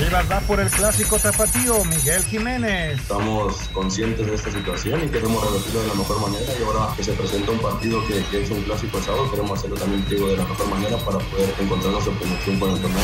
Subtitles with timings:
[0.00, 2.98] Chivas va por el clásico tapatío, Miguel Jiménez.
[2.98, 7.04] Estamos conscientes de esta situación y queremos revertirlo de la mejor manera y ahora que
[7.04, 10.38] se presenta un partido que, es un clásico el sábado, queremos hacerlo también digo, de
[10.38, 13.02] la mejor manera para poder encontrar nuestra promoción con el torneo.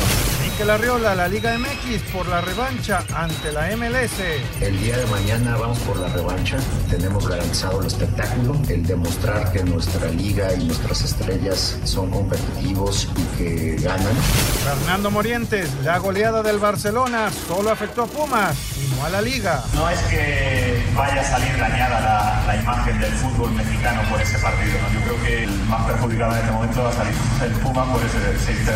[0.56, 4.20] Miquel Arriola, la Liga MX por la revancha ante la MLS.
[4.62, 6.56] El día de mañana vamos por la revancha.
[6.88, 13.36] Tenemos garantizado el espectáculo, el demostrar que nuestra liga y nuestras estrellas son competitivos y
[13.36, 14.16] que ganan.
[14.64, 19.62] Fernando Morientes, la goleada del Barcelona solo afectó a Pumas y no a la liga.
[19.74, 24.38] No es que vaya a salir dañada la, la imagen del fútbol mexicano por ese
[24.38, 24.72] partido.
[24.80, 25.00] ¿no?
[25.00, 28.00] Yo creo que el más perjudicado en este momento va a salir el Puma por
[28.02, 28.16] ese
[28.64, 28.74] 6-0.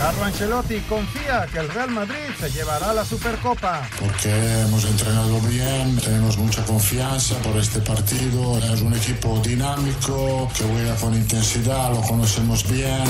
[0.00, 1.19] Carlo Ancelotti confía
[1.52, 3.88] que el Real Madrid se llevará la Supercopa.
[3.98, 4.30] Porque
[4.62, 8.58] hemos entrenado bien, tenemos mucha confianza por este partido.
[8.58, 13.04] Es un equipo dinámico que juega con intensidad, lo conocemos bien.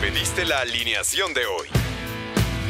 [0.00, 1.91] Pediste la alineación de hoy.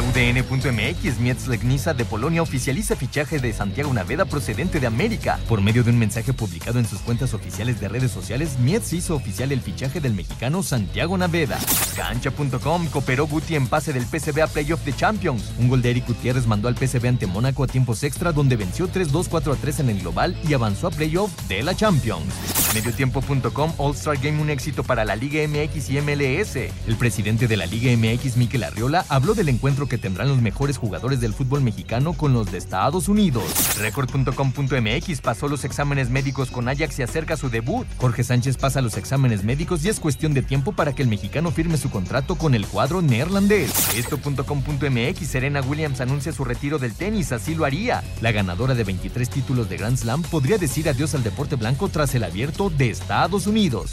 [0.00, 5.38] UDN.mx, Mietz Legnica de Polonia oficializa fichaje de Santiago Naveda procedente de América.
[5.48, 9.14] Por medio de un mensaje publicado en sus cuentas oficiales de redes sociales, Mietz hizo
[9.14, 11.58] oficial el fichaje del mexicano Santiago Naveda.
[11.96, 15.52] Cancha.com cooperó Guti en pase del PSV a Playoff de Champions.
[15.58, 18.88] Un gol de Eric Gutiérrez mandó al PSV ante Mónaco a tiempos extra donde venció
[18.88, 22.32] 3-2 4-3 en el global y avanzó a Playoff de la Champions.
[22.74, 26.56] Mediotiempo.com All-Star Game un éxito para la Liga MX y MLS.
[26.86, 30.78] El presidente de la Liga MX, Miquel Arriola, habló del encuentro que tendrán los mejores
[30.78, 33.44] jugadores del fútbol mexicano con los de Estados Unidos.
[33.78, 37.86] Record.com.mx pasó los exámenes médicos con Ajax y acerca su debut.
[37.98, 41.50] Jorge Sánchez pasa los exámenes médicos y es cuestión de tiempo para que el mexicano
[41.50, 43.72] firme su contrato con el cuadro neerlandés.
[43.96, 48.02] Esto.com.mx Serena Williams anuncia su retiro del tenis, así lo haría.
[48.20, 52.14] La ganadora de 23 títulos de Grand Slam podría decir adiós al deporte blanco tras
[52.14, 53.92] el abierto de Estados Unidos.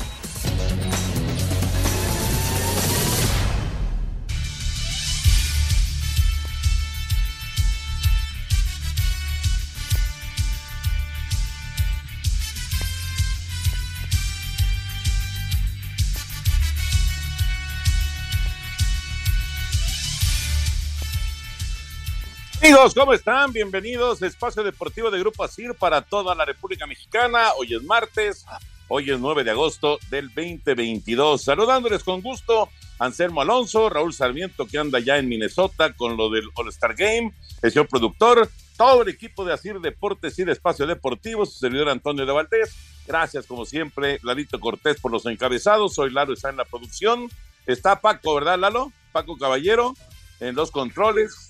[22.95, 23.51] ¿Cómo están?
[23.51, 27.49] Bienvenidos a Espacio Deportivo de Grupo ASIR para toda la República Mexicana.
[27.57, 28.45] Hoy es martes,
[28.87, 31.43] hoy es 9 de agosto del 2022.
[31.43, 36.49] Saludándoles con gusto Anselmo Alonso, Raúl Sarmiento que anda ya en Minnesota con lo del
[36.55, 41.45] All-Star Game, el señor productor, todo el equipo de ASIR Deportes y de Espacio Deportivo,
[41.45, 42.73] su servidor Antonio de Valdés.
[43.05, 45.95] Gracias, como siempre, Lalito Cortés por los encabezados.
[45.95, 47.29] Soy Lalo, está en la producción.
[47.65, 48.93] Está Paco, ¿verdad, Lalo?
[49.11, 49.95] Paco Caballero
[50.39, 51.48] en los controles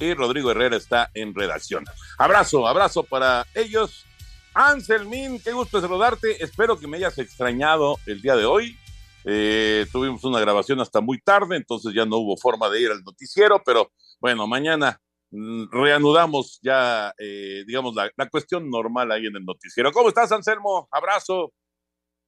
[0.00, 1.84] y Rodrigo Herrera está en redacción.
[2.18, 4.06] Abrazo, abrazo para ellos.
[4.54, 6.42] Anselmín, qué gusto saludarte.
[6.42, 8.76] Espero que me hayas extrañado el día de hoy.
[9.24, 13.04] Eh, tuvimos una grabación hasta muy tarde, entonces ya no hubo forma de ir al
[13.04, 14.98] noticiero, pero bueno, mañana
[15.30, 19.92] mm, reanudamos ya, eh, digamos, la, la, cuestión normal ahí en el noticiero.
[19.92, 20.88] ¿Cómo estás, Anselmo?
[20.90, 21.52] Abrazo.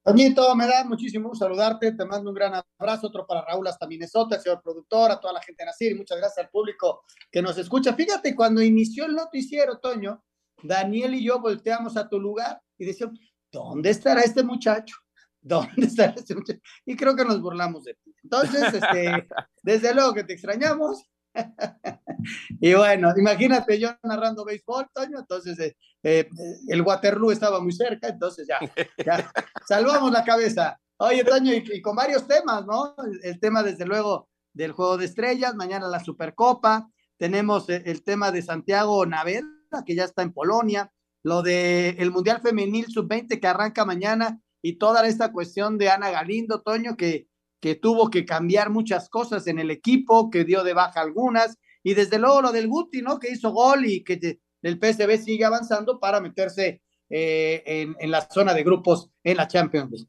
[0.05, 3.87] Toñito, me da muchísimo gusto saludarte, te mando un gran abrazo, otro para Raúl hasta
[3.87, 7.41] Minnesota, señor productor, a toda la gente de Nacir, y muchas gracias al público que
[7.41, 7.95] nos escucha.
[7.95, 10.25] Fíjate, cuando inició el noticiero, Toño,
[10.61, 13.21] Daniel y yo volteamos a tu lugar y decíamos,
[13.53, 14.97] ¿dónde estará este muchacho?
[15.41, 16.61] ¿Dónde estará este muchacho?
[16.85, 18.13] Y creo que nos burlamos de ti.
[18.25, 19.29] Entonces, este,
[19.63, 21.09] desde luego que te extrañamos,
[22.61, 26.29] y bueno, imagínate yo narrando béisbol, Toño, entonces eh, eh,
[26.69, 28.59] el Waterloo estaba muy cerca, entonces ya,
[29.05, 29.33] ya
[29.69, 30.79] salvamos la cabeza.
[30.99, 32.95] Oye, Toño, y, y, con varios temas, ¿no?
[33.05, 38.03] El, el, tema, desde luego, del juego de estrellas, mañana la Supercopa, tenemos el, el
[38.03, 39.47] tema de Santiago Naveda,
[39.87, 40.93] que ya está en Polonia,
[41.23, 46.11] lo de el Mundial Femenil Sub-20 que arranca mañana y toda esta cuestión de Ana
[46.11, 47.29] Galindo, Toño, que,
[47.61, 51.95] que tuvo que cambiar muchas cosas en el equipo, que dio de baja algunas, y
[51.95, 53.19] desde luego lo del Guti, ¿no?
[53.19, 57.63] Que hizo gol y que el PSV sigue avanzando para meterse eh,
[57.99, 60.09] en, la zona de grupos en la Champions League.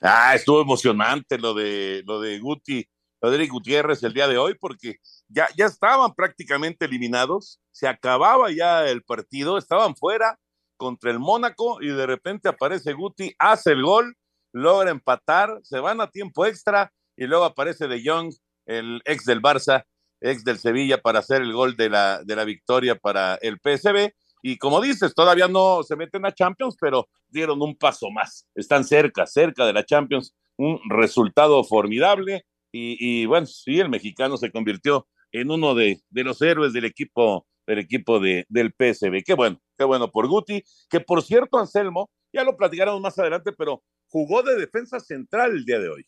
[0.00, 2.84] Ah, estuvo emocionante lo de lo de Guti,
[3.20, 4.96] lo de Eric Gutiérrez el día de hoy, porque
[5.28, 10.38] ya, ya estaban prácticamente eliminados, se acababa ya el partido, estaban fuera
[10.76, 14.16] contra el Mónaco y de repente aparece Guti, hace el gol,
[14.52, 18.32] logra empatar, se van a tiempo extra y luego aparece De Jong,
[18.66, 19.84] el ex del Barça,
[20.22, 24.12] ex del Sevilla, para hacer el gol de la, de la victoria para el PSV
[24.42, 28.48] y como dices, todavía no se meten a Champions, pero dieron un paso más.
[28.56, 30.34] Están cerca, cerca de la Champions.
[30.56, 32.44] Un resultado formidable.
[32.72, 37.46] Y, bueno, sí, el mexicano se convirtió en uno de, de los héroes del equipo,
[37.66, 39.22] del equipo de, del PSB.
[39.24, 43.52] Qué bueno, qué bueno por Guti, que por cierto, Anselmo, ya lo platicaremos más adelante,
[43.52, 46.06] pero jugó de defensa central el día de hoy.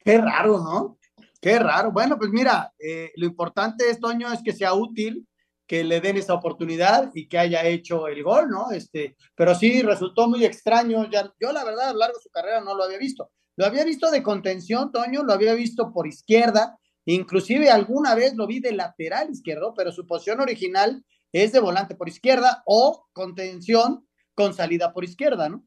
[0.00, 0.98] Qué raro, ¿no?
[1.46, 1.92] Qué raro.
[1.92, 5.28] Bueno, pues mira, eh, lo importante de este año es que sea útil,
[5.64, 8.72] que le den esa oportunidad y que haya hecho el gol, ¿no?
[8.72, 11.08] Este, pero sí resultó muy extraño.
[11.08, 13.30] Yo la verdad a lo largo de su carrera no lo había visto.
[13.54, 18.48] Lo había visto de contención, Toño, lo había visto por izquierda, inclusive alguna vez lo
[18.48, 24.04] vi de lateral izquierdo, pero su posición original es de volante por izquierda o contención
[24.34, 25.64] con salida por izquierda, ¿no?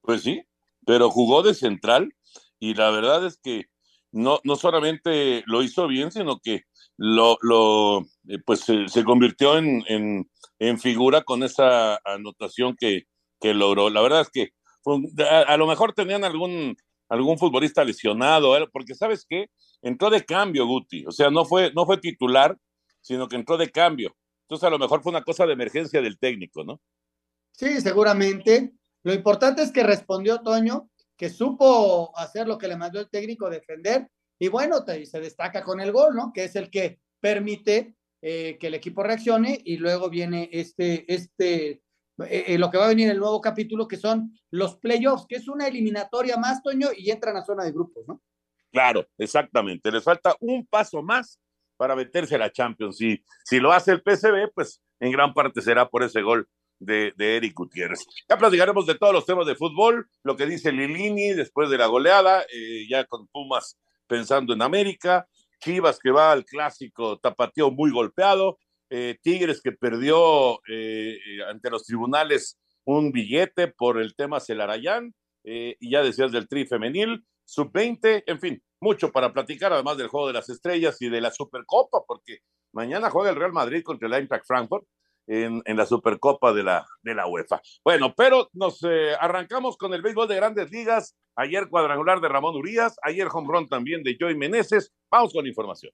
[0.00, 0.42] Pues sí,
[0.84, 2.12] pero jugó de central
[2.58, 3.66] y la verdad es que
[4.12, 6.64] no, no solamente lo hizo bien, sino que
[6.96, 9.84] lo, lo eh, pues se, convirtió en,
[10.58, 13.04] en, figura con esa anotación que,
[13.40, 13.90] que logró.
[13.90, 14.52] La verdad es que
[15.46, 16.76] a, lo mejor tenían algún,
[17.08, 19.50] algún futbolista lesionado, porque sabes qué,
[19.82, 22.56] entró de cambio Guti, o sea, no fue, no fue titular,
[23.00, 24.16] sino que entró de cambio.
[24.42, 26.80] Entonces a lo mejor fue una cosa de emergencia del técnico, ¿no?
[27.52, 28.72] Sí, seguramente.
[29.02, 33.50] Lo importante es que respondió Toño, que supo hacer lo que le mandó el técnico,
[33.50, 36.32] defender, y bueno, se destaca con el gol, ¿no?
[36.32, 41.70] Que es el que permite eh, que el equipo reaccione y luego viene este, este,
[41.70, 45.26] eh, eh, lo que va a venir en el nuevo capítulo, que son los playoffs,
[45.28, 48.22] que es una eliminatoria más, Toño, y entran a zona de grupos, ¿no?
[48.70, 49.90] Claro, exactamente.
[49.90, 51.40] Les falta un paso más
[51.76, 52.96] para meterse a la Champions.
[52.96, 56.48] Si lo hace el PSV, pues en gran parte será por ese gol
[56.78, 58.06] de, Eric Gutiérrez.
[58.28, 61.86] Ya platicaremos de todos los temas de fútbol, lo que dice Lilini después de la
[61.86, 62.44] goleada,
[62.88, 63.78] ya con Pumas
[64.08, 65.28] pensando en América,
[65.60, 68.58] Chivas que va al clásico tapateo muy golpeado,
[68.90, 75.14] eh, Tigres que perdió eh, ante los tribunales un billete por el tema Celarayán,
[75.44, 80.08] eh, y ya decías del tri femenil, sub-20, en fin, mucho para platicar, además del
[80.08, 82.38] juego de las estrellas y de la Supercopa, porque
[82.72, 84.86] mañana juega el Real Madrid contra el Eintracht Frankfurt
[85.28, 87.60] en, en la Supercopa de la, de la UEFA.
[87.84, 88.82] Bueno, pero nos
[89.20, 91.16] arrancamos con el béisbol de grandes ligas.
[91.36, 94.92] Ayer cuadrangular de Ramón Urias, ayer home run también de Joey Meneses.
[95.10, 95.92] Vamos con la información.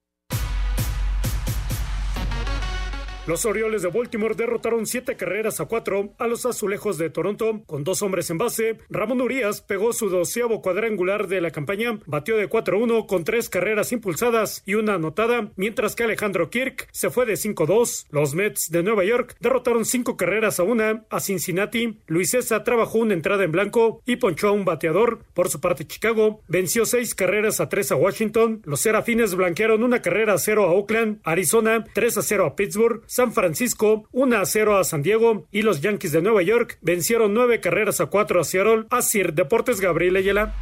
[3.27, 7.83] Los Orioles de Baltimore derrotaron siete carreras a cuatro a los Azulejos de Toronto con
[7.83, 8.77] dos hombres en base.
[8.91, 13.93] Ramón Urias pegó su doceavo cuadrangular de la campaña, batió de 4-1 con tres carreras
[13.93, 18.09] impulsadas y una anotada, mientras que Alejandro Kirk se fue de 5-2.
[18.11, 22.01] Los Mets de Nueva York derrotaron cinco carreras a una a Cincinnati.
[22.07, 25.21] Luis César trabajó una entrada en blanco y ponchó a un bateador.
[25.33, 28.61] Por su parte, Chicago venció seis carreras a tres a Washington.
[28.67, 31.21] Los Serafines blanquearon una carrera a cero a Oakland.
[31.25, 33.03] Arizona 3 a 0 a Pittsburgh.
[33.15, 37.33] San Francisco 1 a 0 a San Diego y los Yankees de Nueva York vencieron
[37.33, 38.87] nueve carreras a cuatro a Seattle.
[39.03, 40.53] Sir Deportes Gabriel Ayala.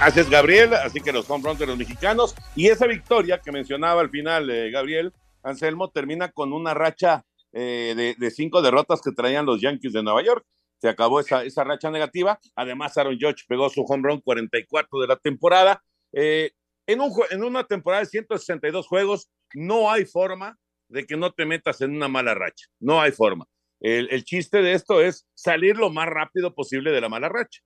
[0.00, 3.52] Así es, Gabriel, así que los home runs de los mexicanos y esa victoria que
[3.52, 9.12] mencionaba al final, eh, Gabriel Anselmo, termina con una racha eh, de, cinco derrotas que
[9.12, 10.46] traían los Yankees de Nueva York.
[10.80, 12.40] Se acabó esa, esa racha negativa.
[12.56, 15.84] Además, Aaron Judge pegó su home run 44 de la temporada.
[16.14, 16.52] Eh,
[16.86, 21.44] en, un, en una temporada de 162 juegos, no hay forma de que no te
[21.44, 22.66] metas en una mala racha.
[22.80, 23.46] No hay forma.
[23.80, 27.60] El, chiste de esto es salir lo más rápido posible de la mala racha.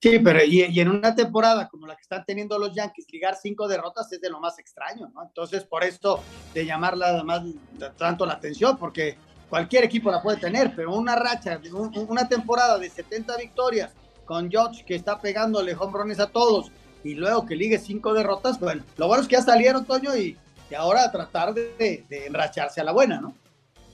[0.00, 3.66] Sí, pero y, en una temporada como la que están teniendo los Yankees, ligar cinco
[3.66, 5.10] derrotas es de lo más extraño.
[5.26, 6.22] Entonces, por esto
[6.54, 7.42] de llamarla más
[7.96, 9.16] tanto la atención, porque
[9.48, 13.92] cualquier equipo la puede tener, pero una racha, una temporada de 70 victorias
[14.24, 16.70] con George que está pegándole hombrones a todos
[17.02, 20.36] y luego que ligue cinco derrotas, bueno, lo bueno es que ya salieron, Toño, y,
[20.70, 23.34] y ahora tratar de, enracharse a la buena, ¿no?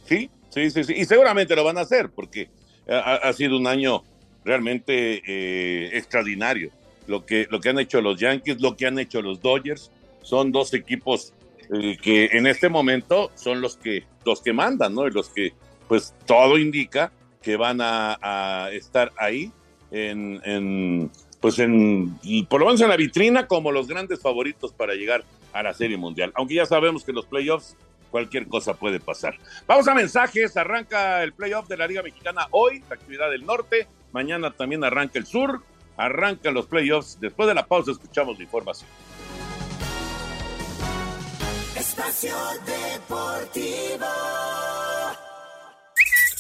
[0.05, 2.49] Sí, sí, sí, sí, y seguramente lo van a hacer, porque
[2.89, 4.03] ha, sido un año
[4.45, 6.71] realmente eh, extraordinario.
[7.07, 9.91] Lo que, lo que han hecho los Yankees, lo que han hecho los Dodgers,
[10.23, 11.33] son dos equipos
[11.73, 15.07] eh, que en este momento son los que, los que mandan, ¿no?
[15.07, 15.53] Y los que,
[15.89, 17.13] pues todo indica
[17.43, 19.53] que van a, a estar ahí
[19.91, 24.95] en, en, pues en, por lo menos en la vitrina como los grandes favoritos para
[24.95, 26.33] llegar a la Serie Mundial.
[26.35, 27.77] Aunque ya sabemos que los playoffs
[28.11, 29.35] cualquier cosa puede pasar.
[29.67, 33.89] Vamos a mensajes, arranca el playoff de la Liga Mexicana hoy, la actividad del norte,
[34.13, 35.63] mañana también arranca el sur,
[35.97, 38.89] arrancan los playoffs, después de la pausa escuchamos la información.
[41.77, 44.07] Espacio Deportivo.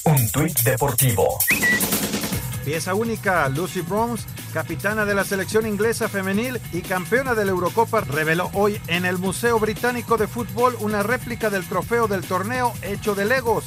[0.04, 1.38] Un tuit deportivo.
[2.64, 8.00] Pieza única, Lucy Bronze, capitana de la selección inglesa femenil y campeona de la Eurocopa,
[8.00, 13.14] reveló hoy en el Museo Británico de Fútbol una réplica del trofeo del torneo hecho
[13.14, 13.66] de Legos.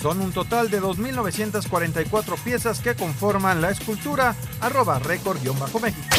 [0.00, 6.16] Son un total de 2.944 piezas que conforman la escultura arroba récord-méxico.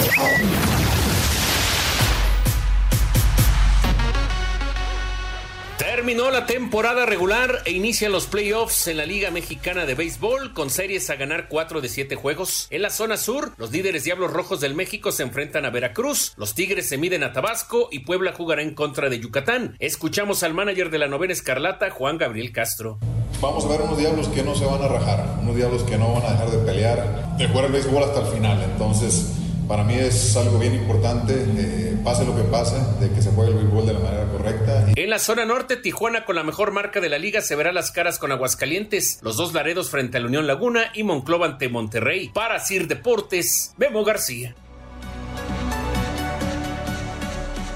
[6.08, 10.70] Terminó la temporada regular e inician los playoffs en la Liga Mexicana de Béisbol con
[10.70, 12.68] series a ganar 4 de 7 juegos.
[12.70, 16.56] En la zona sur, los líderes Diablos Rojos del México se enfrentan a Veracruz, los
[16.56, 19.76] Tigres se miden a Tabasco y Puebla jugará en contra de Yucatán.
[19.80, 23.00] Escuchamos al manager de la novena Escarlata, Juan Gabriel Castro.
[23.42, 26.14] Vamos a ver unos diablos que no se van a rajar, unos diablos que no
[26.14, 28.64] van a dejar de pelear, de jugar el béisbol hasta el final.
[28.64, 29.34] Entonces,
[29.68, 33.52] para mí es algo bien importante, eh, pase lo que pase, de que se juegue
[33.52, 34.86] el béisbol de la manera correcta.
[34.96, 37.92] En la zona norte, Tijuana con la mejor marca de la liga se verá las
[37.92, 42.30] caras con Aguascalientes, los dos Laredos frente a la Unión Laguna y Monclova ante Monterrey.
[42.30, 44.56] Para Sir Deportes, Memo García.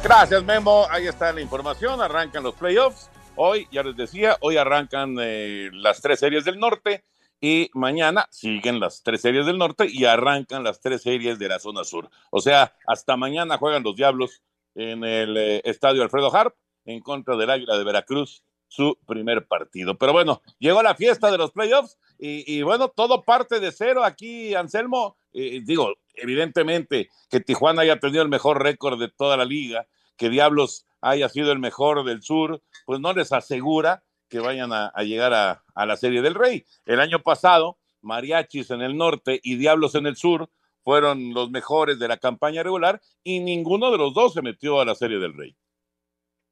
[0.03, 0.88] Gracias, Memo.
[0.89, 2.01] Ahí está la información.
[2.01, 3.10] Arrancan los playoffs.
[3.36, 7.03] Hoy, ya les decía, hoy arrancan eh, las tres series del norte
[7.41, 11.60] y mañana siguen las tres series del norte y arrancan las tres series de la
[11.60, 12.10] zona sur.
[12.29, 14.43] O sea, hasta mañana juegan los Diablos
[14.75, 16.55] en el eh, estadio Alfredo Harp
[16.86, 19.98] en contra del Águila de Veracruz, su primer partido.
[19.98, 24.03] Pero bueno, llegó la fiesta de los playoffs y, y bueno, todo parte de cero
[24.03, 25.17] aquí, Anselmo.
[25.33, 30.29] Eh, digo, evidentemente que Tijuana haya tenido el mejor récord de toda la liga, que
[30.29, 35.33] Diablos haya sido el mejor del sur, pues no les asegura que vayan a, llegar
[35.33, 36.65] a, la Serie del Rey.
[36.85, 40.50] El año pasado, Mariachis en el norte y Diablos en el sur
[40.83, 44.85] fueron los mejores de la campaña regular y ninguno de los dos se metió a
[44.85, 45.55] la Serie del Rey.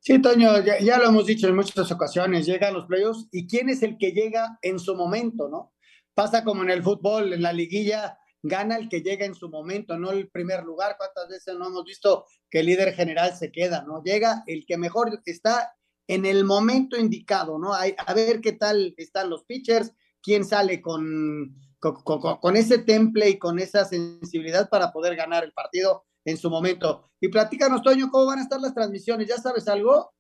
[0.02, 3.70] Sí, Toño, ya, ya, lo hemos dicho en muchas ocasiones, llegan los playoffs y quién
[3.70, 5.74] es el que llega en su momento, ¿no?
[6.14, 9.98] Pasa como en el fútbol, en la liguilla, gana el que llega en su momento,
[9.98, 10.96] no el primer lugar.
[10.98, 14.02] ¿Cuántas veces no hemos visto que el líder general se queda, ¿no?
[14.04, 15.74] Llega el que mejor está
[16.10, 17.72] en el momento indicado, ¿no?
[17.72, 23.38] A, a ver qué tal están los pitchers, quién sale con, con, ese temple y
[23.38, 27.12] con esa sensibilidad para poder ganar el partido en su momento.
[27.22, 29.28] Y platícanos, Toño, ¿cómo van a estar las transmisiones?
[29.28, 30.12] ¿Ya sabes algo?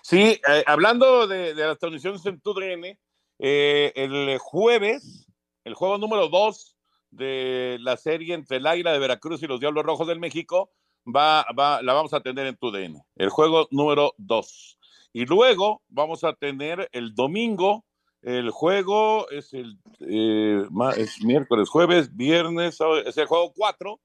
[0.00, 2.96] Sí, eh, hablando de, las transmisiones en TUDN,
[3.40, 5.26] eh, el jueves,
[5.64, 6.76] el juego número dos
[7.10, 10.70] de la serie entre el Águila de Veracruz y los Diablos Rojos del México,
[11.04, 14.75] va, va, la vamos a tener en TUDN, el juego número dos.
[15.16, 17.86] Y luego vamos a tener el domingo,
[18.20, 20.62] el juego es el eh,
[20.98, 23.98] es miércoles, jueves, viernes, es el juego 4.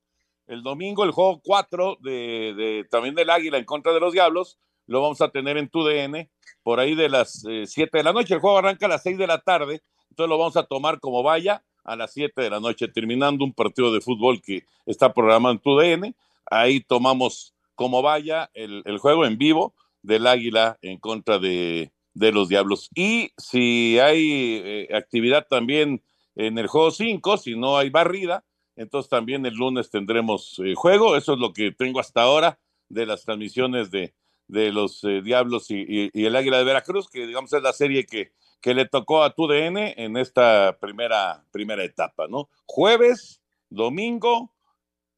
[0.48, 4.58] El domingo, el juego 4 de, de, también del Águila en contra de los Diablos,
[4.88, 6.30] lo vamos a tener en tu DN
[6.63, 8.36] por ahí de las 7 eh, de la noche.
[8.36, 11.24] El juego arranca a las 6 de la tarde, entonces lo vamos a tomar como
[11.24, 15.56] vaya a las 7 de la noche, terminando un partido de fútbol que está programado
[15.56, 16.15] en tu DN.
[16.46, 22.31] Ahí tomamos como vaya el, el juego en vivo del Águila en contra de, de
[22.31, 22.89] los Diablos.
[22.96, 26.03] Y si hay eh, actividad también
[26.36, 31.15] en el juego 5, si no hay barrida, entonces también el lunes tendremos eh, juego.
[31.15, 34.13] Eso es lo que tengo hasta ahora de las transmisiones de,
[34.48, 38.34] de los eh, Diablos y, el Águila de Veracruz, que digamos es la serie que,
[38.62, 42.50] que le tocó a TUDN en esta primera, primera etapa, ¿no?
[42.65, 44.53] Jueves, domingo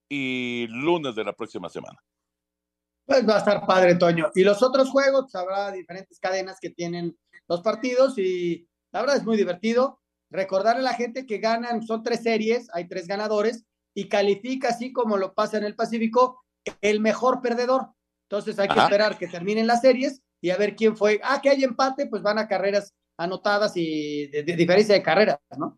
[0.08, 2.00] y lunes de la próxima semana.
[3.06, 4.32] Pues va a estar padre, Toño.
[4.34, 7.18] Y los otros juegos, pues habrá diferentes cadenas que tienen
[7.48, 10.00] los partidos y la verdad es muy divertido.
[10.30, 14.92] Recordarle a la gente que ganan, son tres series, hay tres ganadores y califica así
[14.92, 16.44] como lo pasa en el Pacífico,
[16.82, 17.90] el mejor perdedor.
[18.30, 18.86] Entonces hay que Ajá.
[18.86, 21.20] esperar que terminen las series y a ver quién fue.
[21.24, 25.40] Ah, que hay empate, pues van a carreras anotadas y de, de diferencia de carreras,
[25.58, 25.78] ¿no?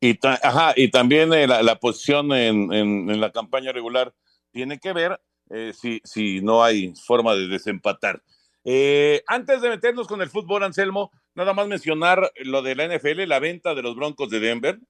[0.00, 4.14] Y, ajá, y también eh, la, la, posición en, en, en, la campaña regular
[4.52, 8.22] tiene que ver eh, si, si no hay forma de desempatar.
[8.64, 13.26] Eh, antes de meternos con el fútbol, Anselmo, nada más mencionar lo de la NFL,
[13.26, 14.80] la venta de los Broncos de Denver.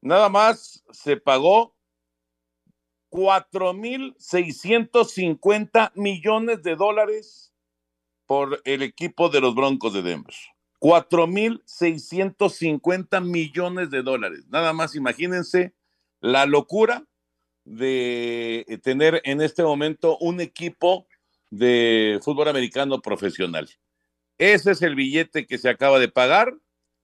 [0.00, 1.74] Nada más se pagó
[3.10, 7.52] 4.650 millones de dólares
[8.26, 10.34] por el equipo de los Broncos de Denver.
[10.80, 14.44] 4.650 millones de dólares.
[14.48, 15.74] Nada más imagínense
[16.20, 17.04] la locura
[17.64, 21.06] de tener en este momento un equipo
[21.50, 23.68] de fútbol americano profesional.
[24.38, 26.56] Ese es el billete que se acaba de pagar.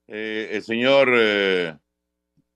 [0.09, 1.77] Eh, el señor eh,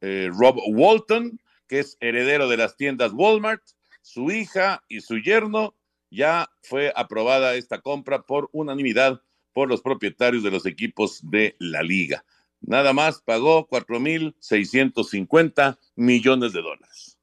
[0.01, 3.63] eh, Rob Walton, que es heredero de las tiendas Walmart,
[4.03, 5.77] su hija y su yerno,
[6.11, 9.21] ya fue aprobada esta compra por unanimidad
[9.53, 12.25] por los propietarios de los equipos de la liga.
[12.61, 17.14] Nada más pagó 4.650 millones de dólares.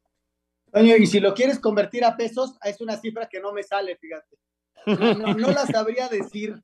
[0.71, 3.97] Toño, y si lo quieres convertir a pesos, es una cifra que no me sale,
[3.97, 4.37] fíjate.
[4.85, 6.55] No, no, la sabría decir.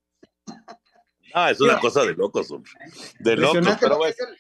[1.34, 2.72] Ah, es una cosa de locos, hombre.
[3.20, 4.06] De locos, pero lo, que bueno.
[4.06, 4.38] es el,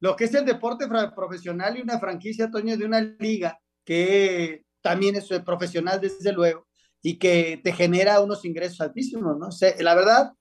[0.00, 5.16] lo que es el deporte profesional y una franquicia, Toño, de una liga que también
[5.16, 6.66] es eh, profesional, desde luego,
[7.02, 9.48] y que te genera unos ingresos altísimos, ¿no?
[9.48, 10.32] O sea, la verdad,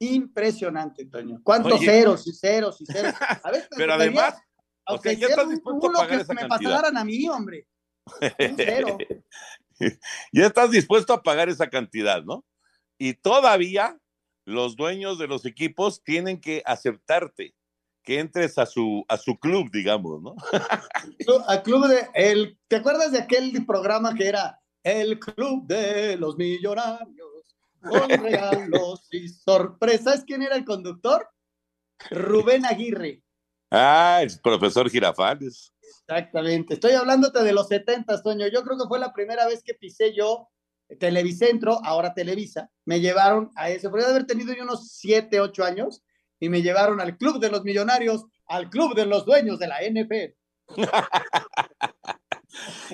[0.00, 1.40] impresionante, Toño.
[1.42, 1.86] ¿Cuántos Oye.
[1.86, 3.14] ceros y ceros y ceros?
[3.42, 4.34] A ver, Pero además,
[4.88, 6.70] o sea, ya estás a pagar que esa me cantidad.
[6.70, 7.66] pasaran a mí, hombre.
[10.32, 12.46] Ya estás dispuesto a pagar esa cantidad, ¿no?
[12.96, 13.98] Y todavía
[14.46, 17.54] los dueños de los equipos tienen que aceptarte
[18.06, 20.36] que entres a su, a su club, digamos, ¿no?
[21.48, 26.36] Al club de el ¿te acuerdas de aquel programa que era el club de los
[26.36, 30.04] millonarios con regalos y sorpresas?
[30.04, 31.28] ¿Sabes quién era el conductor?
[32.10, 33.22] Rubén Aguirre.
[33.70, 35.72] Ah, el profesor Girafales.
[35.86, 36.74] Exactamente.
[36.74, 38.46] Estoy hablándote de los 70, Toño.
[38.48, 40.48] Yo creo que fue la primera vez que pisé yo
[40.98, 42.70] Televicentro, ahora Televisa.
[42.84, 43.90] Me llevaron a eso.
[43.90, 46.02] Podría haber tenido yo unos 7, 8 años
[46.38, 49.78] y me llevaron al club de los millonarios, al club de los dueños de la
[49.82, 50.34] NFL.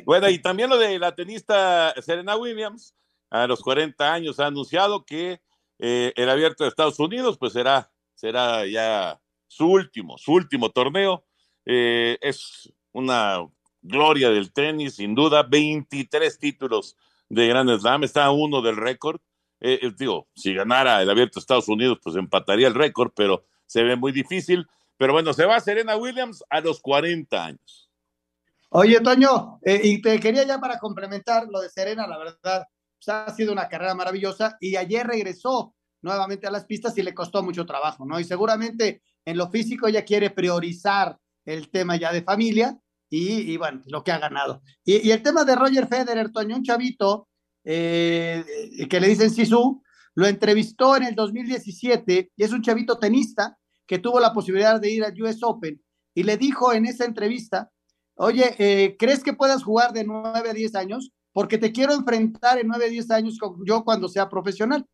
[0.04, 2.94] Bueno, y también lo de la tenista Serena Williams,
[3.30, 5.40] a los 40 años, ha anunciado que
[5.78, 11.24] eh, el abierto de Estados Unidos, pues será, será ya su último, su último torneo.
[11.64, 13.46] Eh, es una
[13.82, 16.96] gloria del tenis, sin duda, 23 títulos
[17.28, 19.20] de Grand Slam, está a uno del récord.
[19.60, 23.44] Eh, eh, digo, si ganara el abierto de Estados Unidos, pues empataría el récord, pero
[23.66, 24.66] se ve muy difícil.
[24.96, 27.90] Pero bueno, se va Serena Williams a los 40 años.
[28.70, 32.66] Oye, Toño, eh, y te quería ya para complementar lo de Serena, la verdad,
[33.04, 37.14] pues, ha sido una carrera maravillosa y ayer regresó nuevamente a las pistas y le
[37.14, 38.18] costó mucho trabajo, ¿no?
[38.18, 42.78] Y seguramente en lo físico ella quiere priorizar el tema ya de familia
[43.12, 44.62] y, y bueno, lo que ha ganado.
[44.86, 47.28] Y, el tema de Roger Federer, Toño, un chavito
[47.62, 48.42] eh,
[48.88, 49.82] que le dicen Sisu,
[50.14, 54.90] lo entrevistó en el 2017 y es un chavito tenista que tuvo la posibilidad de
[54.90, 55.78] ir al US Open
[56.14, 57.70] y le dijo en esa entrevista,
[58.14, 61.12] oye, eh, ¿crees que puedas jugar de 9 a 10 años?
[61.32, 64.86] Porque te quiero enfrentar en 9 a 10 años con yo cuando sea profesional.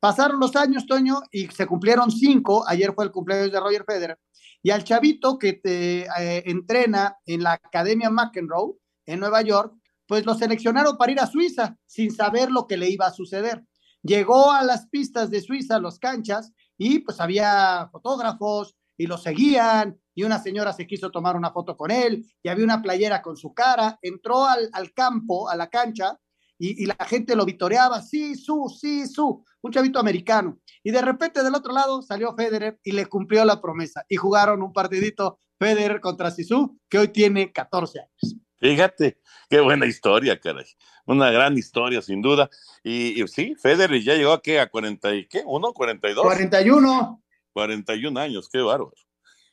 [0.00, 2.64] Pasaron los años, Toño, y se cumplieron cinco.
[2.68, 4.18] Ayer fue el cumpleaños de Roger Federer.
[4.62, 8.74] Y al chavito que te eh, entrena en la Academia McEnroe
[9.06, 9.74] en Nueva York,
[10.06, 13.64] pues lo seleccionaron para ir a Suiza sin saber lo que le iba a suceder.
[14.02, 20.00] Llegó a las pistas de Suiza, los canchas, y pues había fotógrafos y lo seguían,
[20.14, 23.36] y una señora se quiso tomar una foto con él, y había una playera con
[23.36, 26.18] su cara, entró al, al campo, a la cancha,
[26.58, 30.58] y, y, la gente lo vitoreaba, sí, su, sí, su, un chavito americano.
[30.82, 34.62] Y de repente del otro lado salió Federer y le cumplió la promesa, y jugaron
[34.62, 38.36] un partidito Federer contra Sisu, que hoy tiene 14 años.
[38.60, 39.18] Fíjate,
[39.48, 40.66] qué buena historia, caray.
[41.06, 42.50] Una gran historia, sin duda.
[42.82, 46.24] Y, y sí, Federer ya llegó a qué, a 40 y qué, uno, 42.
[46.24, 47.22] 41.
[47.52, 48.92] 41 años, qué bárbaro.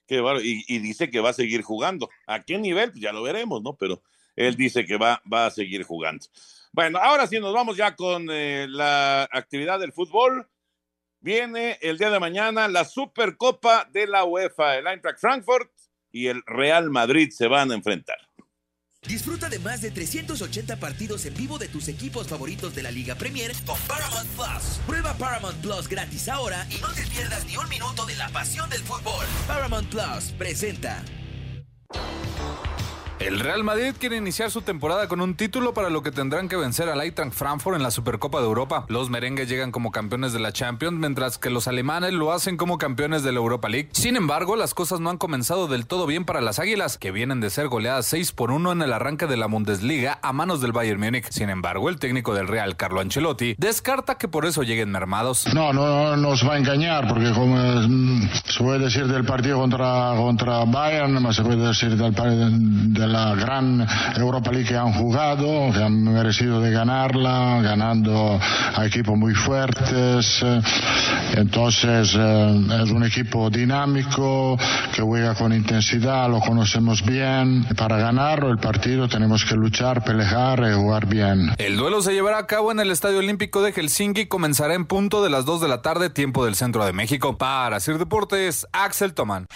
[0.08, 0.44] Qué bárbaro.
[0.44, 2.10] Y, y, dice que va a seguir jugando.
[2.28, 2.92] ¿A qué nivel?
[2.92, 3.76] Pues ya lo veremos, ¿no?
[3.76, 4.02] Pero
[4.36, 6.26] él dice que va, va a seguir jugando.
[6.76, 10.46] Bueno, ahora sí nos vamos ya con eh, la actividad del fútbol.
[11.22, 14.76] Viene el día de mañana la Supercopa de la UEFA.
[14.76, 15.72] El Eintracht Frankfurt
[16.12, 18.18] y el Real Madrid se van a enfrentar.
[19.08, 23.16] Disfruta de más de 380 partidos en vivo de tus equipos favoritos de la Liga
[23.16, 24.82] Premier con Paramount Plus.
[24.86, 28.70] Prueba Paramount Plus gratis ahora y no te pierdas ni un minuto de la pasión
[28.70, 29.26] del fútbol.
[29.48, 31.02] Paramount Plus presenta.
[33.20, 36.58] El Real Madrid quiere iniciar su temporada con un título para lo que tendrán que
[36.58, 38.86] vencer al Eintracht Frankfurt en la Supercopa de Europa.
[38.90, 42.78] Los merengues llegan como campeones de la Champions, mientras que los alemanes lo hacen como
[42.78, 43.88] campeones de la Europa League.
[43.94, 47.40] Sin embargo, las cosas no han comenzado del todo bien para las Águilas, que vienen
[47.40, 50.74] de ser goleadas 6 por 1 en el arranque de la Bundesliga a manos del
[50.74, 51.30] Bayern Múnich.
[51.30, 55.48] Sin embargo, el técnico del Real, Carlo Ancelotti, descarta que por eso lleguen mermados.
[55.54, 60.14] No, no nos va a engañar, porque como mm, se puede decir del partido contra,
[60.18, 65.72] contra Bayern, no se puede decir del, del la gran Europa League que han jugado,
[65.72, 68.38] que han merecido de ganarla, ganando
[68.76, 70.44] a equipos muy fuertes.
[71.34, 74.58] Entonces eh, es un equipo dinámico
[74.94, 77.66] que juega con intensidad, lo conocemos bien.
[77.78, 81.52] Para ganarlo el partido tenemos que luchar, pelear y jugar bien.
[81.58, 84.86] El duelo se llevará a cabo en el Estadio Olímpico de Helsinki y comenzará en
[84.86, 87.38] punto de las 2 de la tarde, tiempo del centro de México.
[87.38, 89.48] Para Sir Deportes, Axel Toman.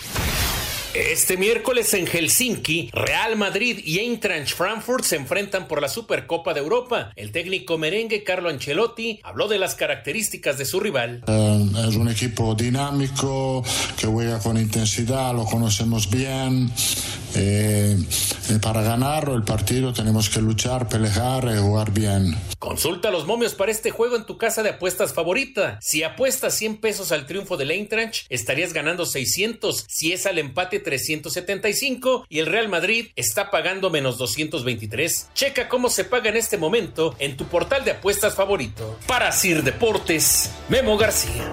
[0.95, 6.62] Este miércoles en Helsinki, Real Madrid y Eintracht Frankfurt se enfrentan por la Supercopa de
[6.62, 7.12] Europa.
[7.15, 11.23] El técnico merengue Carlo Ancelotti habló de las características de su rival.
[11.28, 13.63] Eh, es un equipo dinámico
[13.99, 16.71] que juega con intensidad, lo conocemos bien.
[17.36, 17.95] Eh,
[18.49, 22.36] eh, para ganarlo el partido tenemos que luchar, pelear y jugar bien.
[22.58, 25.78] Consulta los momios para este juego en tu casa de apuestas favorita.
[25.82, 29.86] Si apuestas 100 pesos al triunfo del Eintracht, estarías ganando 600.
[29.88, 35.30] Si es al empate 375 y el Real Madrid está pagando menos 223.
[35.34, 38.98] Checa cómo se paga en este momento en tu portal de apuestas favorito.
[39.08, 41.52] Para Sir Deportes, Memo García.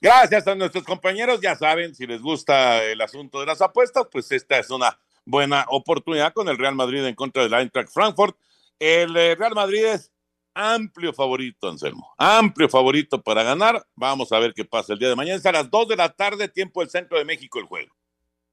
[0.00, 4.30] Gracias a nuestros compañeros, ya saben, si les gusta el asunto de las apuestas, pues
[4.30, 8.36] esta es una buena oportunidad con el Real Madrid en contra del Eintracht Frankfurt.
[8.78, 10.12] El eh, Real Madrid es
[10.56, 12.14] amplio favorito, Anselmo.
[12.16, 13.86] Amplio favorito para ganar.
[13.94, 15.36] Vamos a ver qué pasa el día de mañana.
[15.38, 17.94] Es a las 2 de la tarde, tiempo del centro de México, el juego.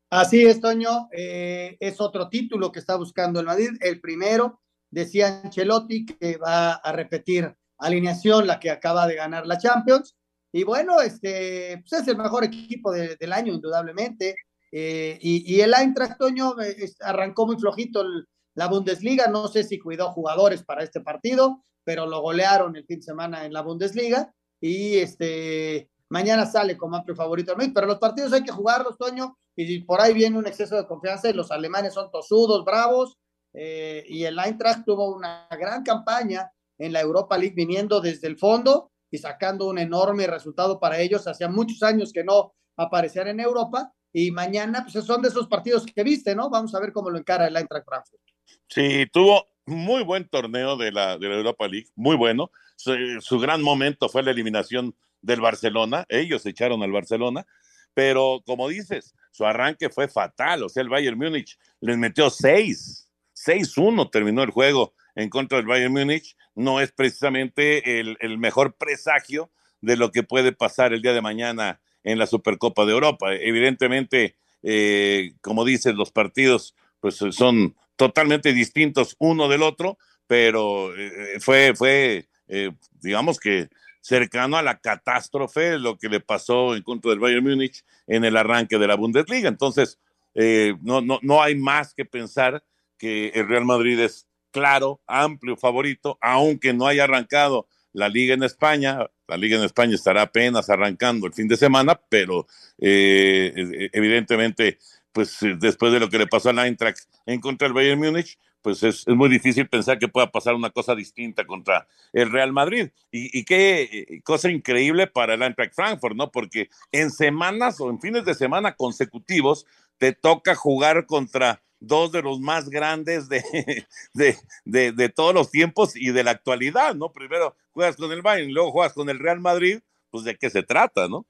[0.10, 1.08] Así es, Toño.
[1.14, 3.70] Eh, es otro título que está buscando el Madrid.
[3.80, 4.62] El primero,
[4.92, 10.18] decía Ancelotti, que va a repetir alineación, la que acaba de ganar la Champions.
[10.52, 14.36] Y bueno, este, pues es el mejor equipo de, del año, indudablemente.
[14.72, 19.28] Eh, y, y, el Eintracht, Toño, eh, arrancó muy flojito el, la Bundesliga.
[19.28, 23.46] No sé si cuidó jugadores para este partido, pero lo golearon el fin de semana
[23.46, 24.34] en la Bundesliga.
[24.60, 27.56] Y este, mañana sale como amplio favorito.
[27.74, 29.38] Pero los partidos hay que jugarlos, Toño.
[29.56, 31.30] Y por ahí viene un exceso de confianza.
[31.30, 33.18] Y los alemanes son tosudos, bravos.
[33.54, 38.38] Eh, y el Eintracht tuvo una gran campaña en la Europa League, viniendo desde el
[38.38, 41.28] fondo y sacando un enorme resultado para ellos.
[41.28, 43.94] Hacía muchos años que no aparecían en Europa.
[44.12, 46.50] Y mañana, pues son de esos partidos que viste, ¿no?
[46.50, 48.22] Vamos a ver cómo lo encara el Eintracht Frankfurt.
[48.68, 52.52] Sí, tuvo muy buen torneo de la, de la Europa League, muy bueno.
[52.76, 57.46] Su, gran momento fue la eliminación del Barcelona, ellos echaron al Barcelona,
[57.94, 63.10] pero como dices, su arranque fue fatal, o sea, el Bayern Múnich les metió seis,
[63.36, 68.76] 6-1 terminó el juego en contra del Bayern Múnich, no es precisamente el, el, mejor
[68.76, 69.50] presagio
[69.82, 73.34] de lo que puede pasar el día de mañana en la Supercopa de Europa.
[73.34, 81.40] Evidentemente, eh, como dices, los partidos pues son totalmente distintos uno del otro, pero eh,
[81.40, 83.70] fue, fue eh, digamos que
[84.02, 88.36] cercano a la catástrofe lo que le pasó en contra del Bayern Múnich en el
[88.36, 89.48] arranque de la Bundesliga.
[89.48, 89.98] Entonces,
[90.36, 92.64] eh, no, no, no hay más que pensar
[92.98, 98.44] que el Real Madrid es claro, amplio favorito, aunque no haya arrancado la liga en
[98.44, 99.10] España.
[99.28, 102.46] La liga en España estará apenas arrancando el fin de semana, pero
[102.80, 104.78] eh, evidentemente
[105.14, 108.82] pues después de lo que le pasó al Eintracht en contra del Bayern Múnich, pues
[108.82, 112.90] es, es, muy difícil pensar que pueda pasar una cosa distinta contra el Real Madrid.
[113.12, 116.32] Y, y qué cosa increíble para el Eintracht Frankfurt, ¿no?
[116.32, 119.66] Porque en semanas o en fines de semana consecutivos
[119.98, 123.44] te toca jugar contra dos de los más grandes de,
[124.14, 127.12] de, de, de todos los tiempos y de la actualidad, ¿no?
[127.12, 130.64] Primero juegas con el Bayern, luego juegas con el Real Madrid, pues de qué se
[130.64, 131.26] trata, ¿no?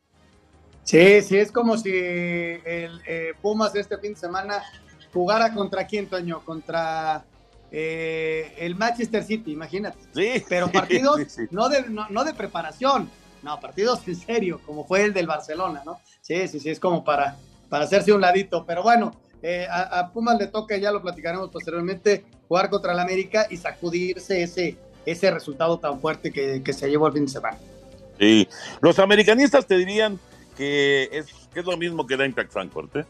[0.83, 4.61] Sí, sí, es como si el eh, Pumas este fin de semana
[5.13, 7.23] jugara contra quién, Toño, contra
[7.71, 9.97] eh, el Manchester City, imagínate.
[10.13, 10.43] Sí.
[10.49, 11.41] Pero partidos sí, sí.
[11.51, 13.09] No, de, no, no, de preparación,
[13.41, 15.99] no, partidos en serio, como fue el del Barcelona, ¿no?
[16.21, 17.37] Sí, sí, sí, es como para,
[17.69, 18.65] para hacerse un ladito.
[18.65, 22.99] Pero bueno, eh, a, a, Pumas le toca, ya lo platicaremos posteriormente, jugar contra el
[22.99, 27.31] América y sacudirse ese, ese resultado tan fuerte que, que se llevó el fin de
[27.31, 27.57] semana.
[28.19, 28.47] Sí,
[28.81, 30.19] los americanistas te dirían
[30.55, 32.95] que es, que es lo mismo que Eintracht Frankfurt.
[32.95, 33.05] ¿eh?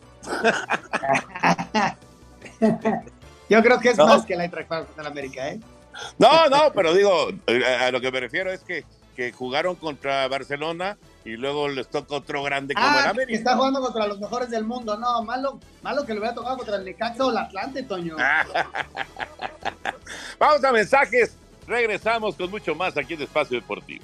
[3.50, 4.08] Yo creo que es ¿No?
[4.08, 5.60] más que el Eintracht Frankfurt en América, ¿eh?
[6.18, 7.30] No, no, pero digo,
[7.80, 8.84] a lo que me refiero es que,
[9.16, 13.38] que jugaron contra Barcelona y luego les toca otro grande como ah, el América.
[13.38, 16.78] Está jugando contra los mejores del mundo, no, malo, malo que le hubiera tocado contra
[16.78, 18.18] el Necaxa o el Atlante, Toño.
[20.40, 21.36] Vamos a mensajes,
[21.68, 24.04] regresamos con mucho más aquí en Espacio Deportivo.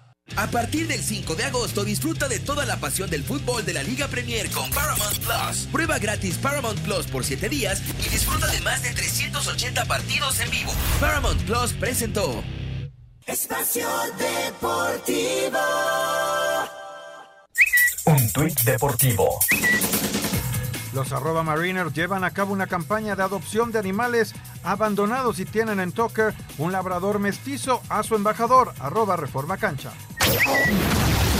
[0.35, 3.83] A partir del 5 de agosto disfruta de toda la pasión del fútbol de la
[3.83, 5.67] Liga Premier con Paramount Plus.
[5.71, 10.49] Prueba gratis Paramount Plus por 7 días y disfruta de más de 380 partidos en
[10.49, 10.71] vivo.
[10.99, 12.43] Paramount Plus presentó
[13.25, 15.59] Espacio Deportivo.
[18.05, 19.39] Un tuit deportivo.
[20.93, 25.79] Los arroba mariners llevan a cabo una campaña de adopción de animales abandonados y tienen
[25.79, 29.91] en Tucker un labrador mestizo a su embajador, arroba reforma cancha.
[30.31, 31.30] あっ!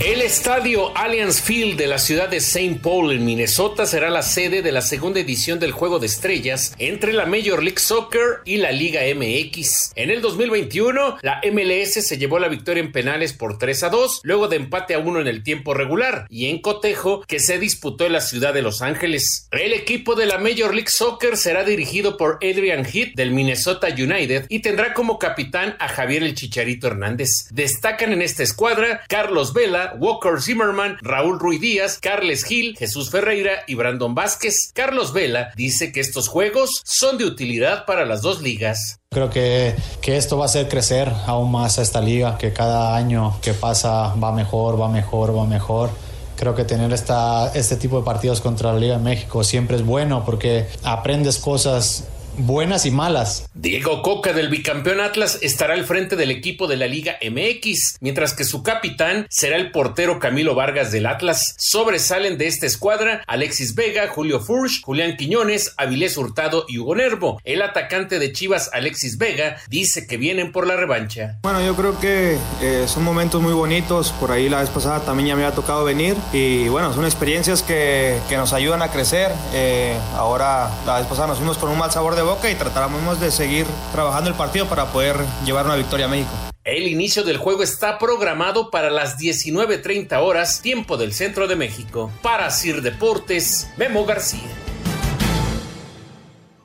[0.00, 2.78] El estadio Allianz Field de la ciudad de St.
[2.80, 7.12] Paul en Minnesota será la sede de la segunda edición del Juego de Estrellas entre
[7.12, 9.90] la Major League Soccer y la Liga MX.
[9.96, 14.20] En el 2021, la MLS se llevó la victoria en penales por 3 a 2,
[14.22, 18.06] luego de empate a 1 en el tiempo regular y en cotejo que se disputó
[18.06, 19.48] en la ciudad de Los Ángeles.
[19.50, 24.46] El equipo de la Major League Soccer será dirigido por Adrian Heath del Minnesota United
[24.48, 27.48] y tendrá como capitán a Javier el Chicharito Hernández.
[27.50, 33.64] Destacan en esta escuadra Carlos Vela, Walker Zimmerman, Raúl Ruiz Díaz, Carles Gil, Jesús Ferreira
[33.66, 34.70] y Brandon Vázquez.
[34.74, 39.00] Carlos Vela dice que estos juegos son de utilidad para las dos ligas.
[39.10, 42.94] Creo que, que, esto va a hacer crecer aún más a esta liga, que cada
[42.94, 45.90] año que pasa va mejor, va mejor, va mejor.
[46.36, 49.84] Creo que tener esta, este tipo de partidos contra la Liga de México siempre es
[49.84, 52.04] bueno porque aprendes cosas
[52.38, 53.48] buenas y malas.
[53.54, 58.34] Diego Coca del bicampeón Atlas estará al frente del equipo de la Liga MX, mientras
[58.34, 61.54] que su capitán será el portero Camilo Vargas del Atlas.
[61.58, 67.40] Sobresalen de esta escuadra Alexis Vega, Julio Furch, Julián Quiñones, Avilés Hurtado y Hugo Nervo.
[67.44, 71.38] El atacante de Chivas, Alexis Vega, dice que vienen por la revancha.
[71.42, 74.12] Bueno, yo creo que eh, son momentos muy bonitos.
[74.12, 77.62] Por ahí la vez pasada también ya me había tocado venir y bueno, son experiencias
[77.62, 79.32] que, que nos ayudan a crecer.
[79.52, 83.18] Eh, ahora la vez pasada nos fuimos con un mal sabor de boca y trataremos
[83.20, 86.30] de seguir trabajando el partido para poder llevar una victoria a México.
[86.62, 92.10] El inicio del juego está programado para las 19.30 horas, tiempo del centro de México.
[92.22, 94.46] Para Sir Deportes, Memo García.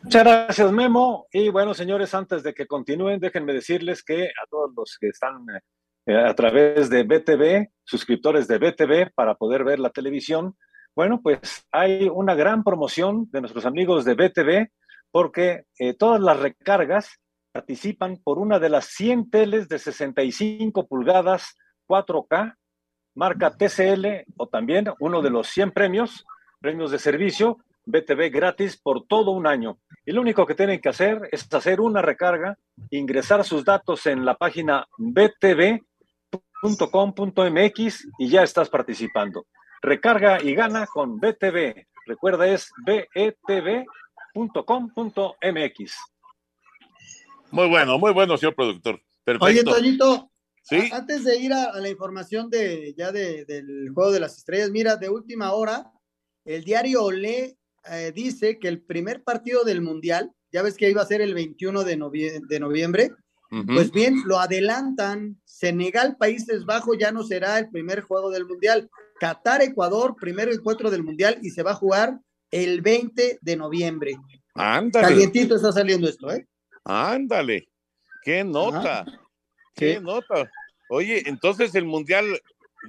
[0.01, 1.27] Muchas gracias, Memo.
[1.31, 5.45] Y bueno, señores, antes de que continúen, déjenme decirles que a todos los que están
[6.05, 10.57] eh, a través de BTV, suscriptores de BTV, para poder ver la televisión,
[10.93, 11.39] bueno, pues
[11.71, 14.67] hay una gran promoción de nuestros amigos de BTV
[15.13, 17.21] porque eh, todas las recargas
[17.51, 21.55] participan por una de las 100 teles de 65 pulgadas
[21.87, 22.55] 4K,
[23.13, 26.25] marca TCL, o también uno de los 100 premios,
[26.59, 29.77] premios de servicio, BTV gratis por todo un año.
[30.03, 32.57] Y lo único que tienen que hacer es hacer una recarga,
[32.89, 35.83] ingresar sus datos en la página btv.com.mx
[38.17, 39.45] y ya estás participando.
[39.79, 41.85] Recarga y gana con BTV.
[42.07, 43.85] Recuerda, es BETV
[44.33, 45.93] .com.mx.
[47.51, 48.99] Muy bueno, muy bueno, señor productor.
[49.23, 49.45] Perfecto.
[49.45, 50.31] Oye, Toñito,
[50.63, 50.89] ¿Sí?
[50.91, 54.71] antes de ir a, a la información de ya de, del juego de las estrellas,
[54.71, 55.91] mira, de última hora,
[56.45, 57.57] el diario Olé
[57.89, 61.33] eh, dice que el primer partido del Mundial, ya ves que iba a ser el
[61.33, 63.11] 21 de, novie de noviembre,
[63.51, 63.75] uh -huh.
[63.75, 65.39] pues bien, lo adelantan.
[65.45, 68.89] Senegal, Países Bajos ya no será el primer juego del Mundial.
[69.19, 72.19] Qatar, Ecuador, primer encuentro del Mundial y se va a jugar
[72.53, 74.13] el 20 de noviembre.
[74.55, 75.07] Ándale.
[75.07, 76.47] Calientito está saliendo esto, ¿eh?
[76.83, 77.67] Ándale.
[78.23, 78.99] Qué nota.
[79.01, 79.05] Ajá.
[79.75, 79.99] Qué Sí.
[80.01, 80.49] nota.
[80.89, 82.25] Oye, entonces el mundial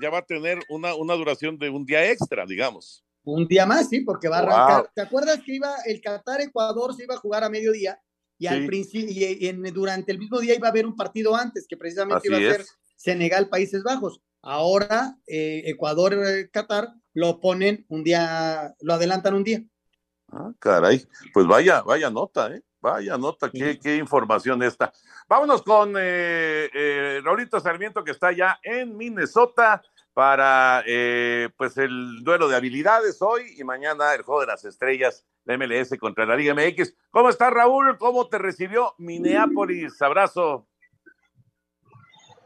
[0.00, 3.02] ya va a tener una, una duración de un día extra, digamos.
[3.22, 4.80] Un día más, sí, porque va a arrancar.
[4.82, 4.90] Wow.
[4.94, 7.98] ¿Te acuerdas que iba el Qatar Ecuador se iba a jugar a mediodía
[8.38, 8.66] y al Sí.
[8.66, 12.18] principio y, en, durante el mismo día iba a haber un partido antes que precisamente
[12.18, 12.74] Así iba a ser es.
[12.96, 14.20] Senegal Países Bajos.
[14.42, 16.50] Ahora eh, Ecuador eh,
[17.14, 19.62] lo ponen un día, lo adelantan un día.
[20.30, 21.06] Ah, caray.
[21.32, 22.62] Pues vaya, vaya nota, ¿eh?
[22.80, 24.92] Vaya nota, qué, qué información esta.
[25.26, 29.80] Vámonos con eh, eh, Raulito Sarmiento, que está ya en Minnesota
[30.12, 35.24] para eh, pues el duelo de habilidades hoy y mañana el juego de las estrellas
[35.44, 36.94] de MLS contra la Liga MX.
[37.10, 37.96] ¿Cómo está Raúl?
[37.96, 40.00] ¿Cómo te recibió Minneapolis?
[40.02, 40.68] Abrazo.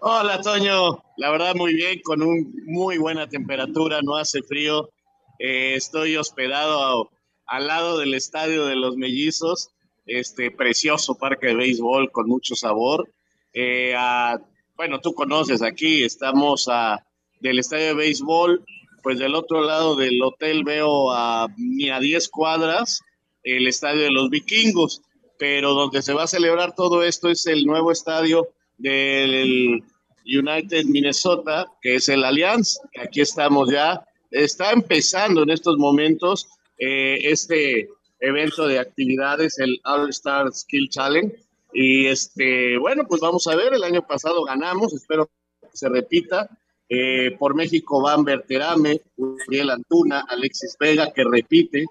[0.01, 1.03] Hola, Toño.
[1.17, 4.91] La verdad, muy bien, con un muy buena temperatura, no hace frío.
[5.39, 7.09] Eh, estoy hospedado a-
[7.47, 9.71] al lado del estadio de los Mellizos,
[10.07, 13.09] este precioso parque de béisbol con mucho sabor.
[13.53, 14.41] Eh, a-
[14.77, 17.05] bueno, tú conoces aquí, estamos a,
[17.41, 18.65] del estadio de béisbol,
[19.03, 23.01] pues del otro lado del hotel veo a ni a 10 cuadras
[23.43, 25.01] el estadio de los vikingos,
[25.39, 29.83] pero donde se va a celebrar todo esto es el nuevo estadio del
[30.25, 34.05] United Minnesota, que es el Allianz, aquí estamos ya.
[34.31, 37.88] Está empezando en estos momentos eh, este
[38.21, 41.35] evento de actividades, el All Star Skill Challenge,
[41.73, 45.27] Y este, bueno, pues vamos a ver, el año pasado ganamos, espero
[45.61, 46.49] que se repita.
[46.91, 51.85] Eh, por México van Berterame, Uriel Antuna, Alexis Vega, que repite,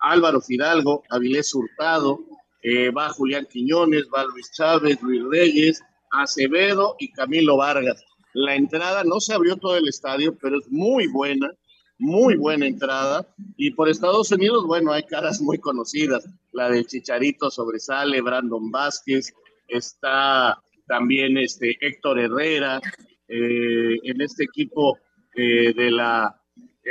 [0.00, 2.20] Álvaro Fidalgo, Avilés Hurtado,
[2.62, 8.04] eh, va Julián Quiñones, va Luis Chávez, Luis Reyes, Acevedo y Camilo Vargas.
[8.34, 11.50] La entrada no se abrió todo el estadio, pero es muy buena,
[11.98, 13.26] muy buena entrada.
[13.56, 16.24] Y por Estados Unidos, bueno, hay caras muy conocidas.
[16.52, 19.32] La de Chicharito sobresale, Brandon Vázquez,
[19.68, 22.80] está también este Héctor Herrera,
[23.28, 24.98] eh, en este equipo
[25.34, 26.38] eh, de la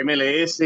[0.04, 0.64] MLS.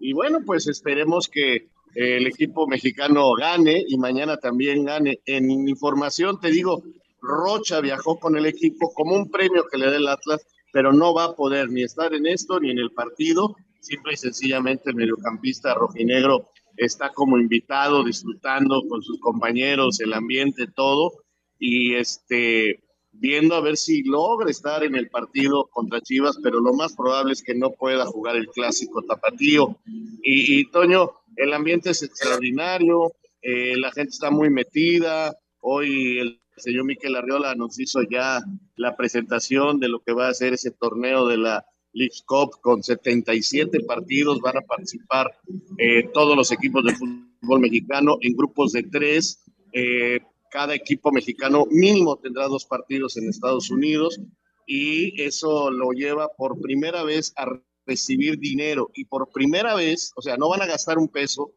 [0.00, 5.20] Y bueno, pues esperemos que el equipo mexicano gane y mañana también gane.
[5.24, 6.82] En información te digo,
[7.26, 11.14] Rocha viajó con el equipo como un premio que le dé el Atlas, pero no
[11.14, 13.56] va a poder ni estar en esto ni en el partido.
[13.80, 20.66] Simple y sencillamente el mediocampista rojinegro está como invitado, disfrutando con sus compañeros, el ambiente,
[20.66, 21.12] todo.
[21.58, 26.72] Y este, viendo a ver si logra estar en el partido contra Chivas, pero lo
[26.74, 29.78] más probable es que no pueda jugar el clásico tapatío.
[30.22, 33.12] Y, Toño, el ambiente es extraordinario,
[33.42, 35.34] eh, la gente está muy metida.
[35.60, 38.40] Hoy el señor Miquel Arriola nos hizo ya
[38.76, 42.82] la presentación de lo que va a ser ese torneo de la League Cup con
[42.82, 44.40] 77 partidos.
[44.40, 45.38] Van a participar
[45.78, 49.42] eh, todos los equipos de fútbol mexicano en grupos de tres.
[49.72, 54.20] Eh, cada equipo mexicano mínimo tendrá dos partidos en Estados Unidos
[54.66, 57.46] y eso lo lleva por primera vez a
[57.86, 61.52] recibir dinero y por primera vez, o sea, no van a gastar un peso,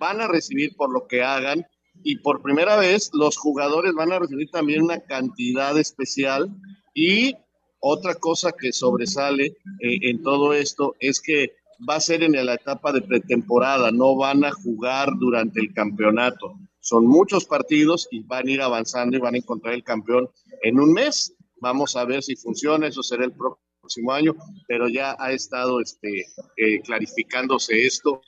[0.00, 1.66] van a recibir por lo que hagan
[2.02, 6.50] y por primera vez los jugadores van a recibir también una cantidad especial
[6.94, 7.34] y
[7.80, 9.46] otra cosa que sobresale
[9.80, 11.52] eh, en todo esto es que
[11.88, 16.54] va a ser en la etapa de pretemporada, no van a jugar durante el campeonato.
[16.80, 20.30] Son muchos partidos y van a ir avanzando y van a encontrar el campeón
[20.62, 21.34] en un mes.
[21.60, 24.34] Vamos a ver si funciona, eso será el próximo año,
[24.66, 26.26] pero ya ha estado este,
[26.56, 28.22] eh, clarificándose esto,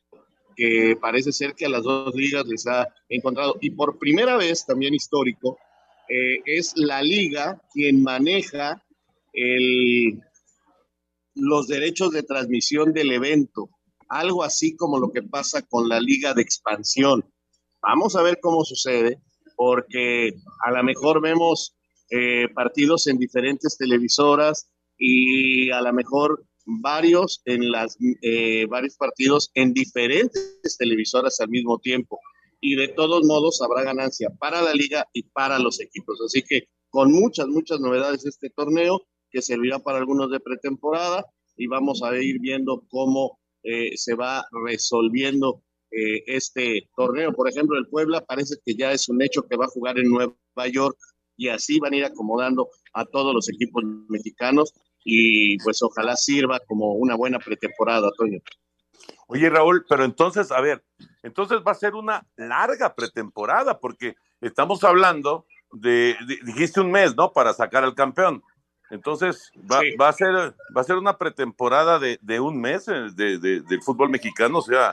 [0.57, 3.57] que parece ser que a las dos ligas les ha encontrado.
[3.61, 5.59] Y por primera vez, también histórico,
[6.09, 8.83] eh, es la liga quien maneja
[9.33, 10.21] el,
[11.35, 13.69] los derechos de transmisión del evento,
[14.09, 17.25] algo así como lo que pasa con la liga de expansión.
[17.83, 19.21] Vamos a ver cómo sucede,
[19.57, 21.77] porque a lo mejor vemos
[22.11, 29.51] eh, partidos en diferentes televisoras y a lo mejor varios en las eh, varios partidos
[29.55, 32.19] en diferentes televisoras al mismo tiempo.
[32.61, 36.21] Y de todos modos habrá ganancia para la liga y para los equipos.
[36.25, 41.25] Así que con muchas muchas novedades este torneo que servirá para algunos de pretemporada
[41.57, 47.33] y vamos a ir viendo cómo eh, se va resolviendo eh, este torneo.
[47.33, 50.09] Por ejemplo, el Puebla parece que ya es un hecho que va a jugar en
[50.09, 50.35] Nueva
[50.71, 50.97] York
[51.37, 54.73] y así van a ir acomodando a todos los equipos mexicanos
[55.09, 58.41] y pues ojalá sirva como una buena pretemporada, Toño.
[59.29, 60.85] Oye, Raúl, pero entonces, a ver,
[61.23, 67.33] entonces va a ser una larga pretemporada porque estamos hablando de, dijiste un mes, ¿no?
[67.33, 68.43] Para sacar al campeón.
[68.91, 70.33] Entonces, va, va, a, ser,
[70.77, 74.63] va a ser una pretemporada de, de un mes eh, de, del fútbol mexicano, o
[74.63, 74.93] sea,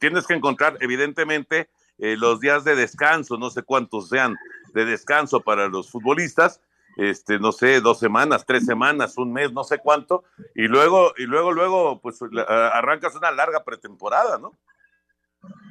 [0.00, 1.68] tienes que encontrar, evidentemente,
[1.98, 4.34] eh, los días de descanso, no sé cuántos sean
[4.72, 6.60] de descanso para los futbolistas,
[6.96, 11.24] este, no sé, dos semanas, tres semanas, un mes, no sé cuánto, y luego, y
[11.24, 14.52] luego, luego, pues arrancas una larga pretemporada, ¿no?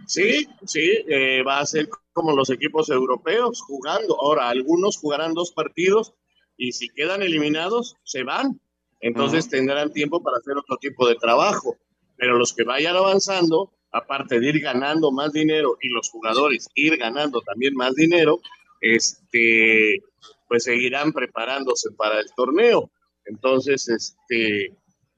[0.07, 4.19] Sí, sí, eh, va a ser como los equipos europeos jugando.
[4.21, 6.13] Ahora, algunos jugarán dos partidos
[6.57, 8.59] y si quedan eliminados, se van.
[9.01, 11.77] Entonces tendrán tiempo para hacer otro tipo de trabajo.
[12.17, 16.97] Pero los que vayan avanzando, aparte de ir ganando más dinero y los jugadores ir
[16.97, 18.39] ganando también más dinero,
[18.81, 20.01] este,
[20.55, 22.89] pues seguirán preparándose para el torneo.
[23.25, 24.73] Entonces, este,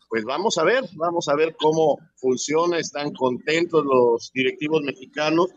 [0.09, 5.49] pues vamos a ver, vamos a ver cómo funciona, están contentos los directivos mexicanos.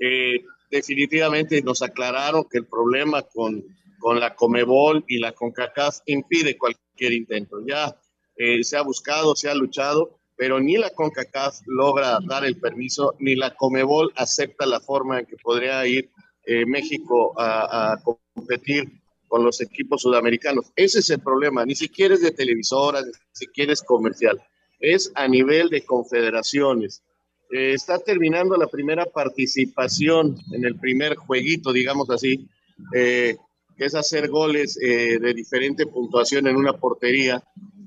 [0.00, 0.40] Eh,
[0.72, 3.64] definitivamente nos aclararon que el problema con,
[4.00, 7.58] con la Comebol y la CONCACAF impide cualquier intento.
[7.64, 7.96] Ya
[8.34, 13.14] eh, se ha buscado, se ha luchado, pero ni la CONCACAF logra dar el permiso,
[13.20, 16.10] ni la Comebol acepta la forma en que podría ir
[16.44, 18.00] eh, México a,
[18.34, 18.90] competir
[19.28, 20.72] con los equipos sudamericanos.
[20.74, 24.42] Ese es el problema, ni siquiera es de televisoras, ni siquiera es comercial,
[24.80, 27.02] es a nivel de confederaciones.
[27.50, 32.48] Eh, está terminando la primera participación en el primer jueguito, digamos así,
[32.94, 33.36] eh,
[33.76, 37.40] que es hacer goles de diferente puntuación en una portería.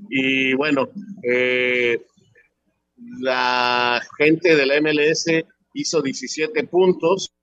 [0.10, 0.90] Y bueno,
[3.20, 5.26] la gente de la MLS
[5.74, 7.34] hizo 17 puntos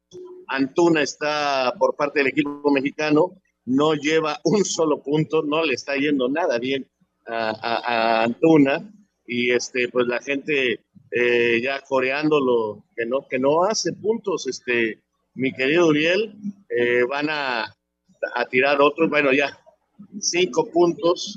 [0.49, 3.33] Antuna está por parte del equipo mexicano,
[3.69, 6.87] no lleva un solo punto, no le está yendo nada bien
[7.27, 8.91] a, Antuna
[9.27, 15.03] y este pues la gente eh, ya coreándolo que no que no hace puntos este
[15.35, 16.35] mi querido Uriel
[16.71, 17.65] eh, van a,
[18.35, 19.59] a tirar otros bueno ya
[20.19, 21.37] cinco puntos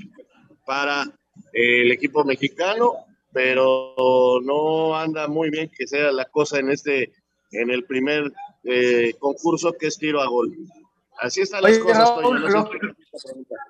[0.65, 1.03] para
[1.51, 2.93] el equipo mexicano
[3.33, 7.11] pero no anda muy bien que sea la cosa en este
[7.51, 8.31] en el primer
[8.63, 10.55] eh, concurso que es tiro a gol.
[11.21, 12.09] Así están las cosas.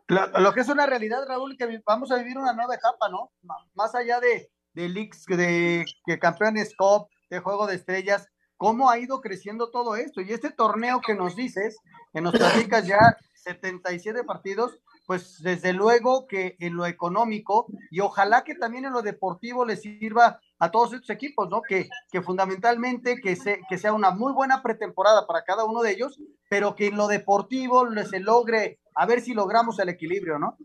[0.08, 3.32] lo, que es una realidad, Raúl, que vamos a vivir una nueva etapa, ¿no?
[3.74, 9.00] Más allá de, de leaks, de, que campeones COP, de Juego de Estrellas, cómo ha
[9.00, 10.22] ido creciendo todo esto.
[10.22, 11.78] Y este torneo que nos dices,
[12.14, 18.44] que nos platicas ya 77 partidos, pues desde luego que en lo económico y ojalá
[18.44, 21.64] que también en lo deportivo les sirva a todos estos equipos, ¿no?
[21.64, 25.92] Que, que fundamentalmente que, se, que sea una muy buena pretemporada para cada uno de
[25.92, 26.20] ellos,
[26.52, 30.56] pero que en lo deportivo se logre, a ver si logramos el equilibrio, ¿no?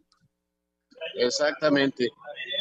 [1.15, 2.11] Exactamente,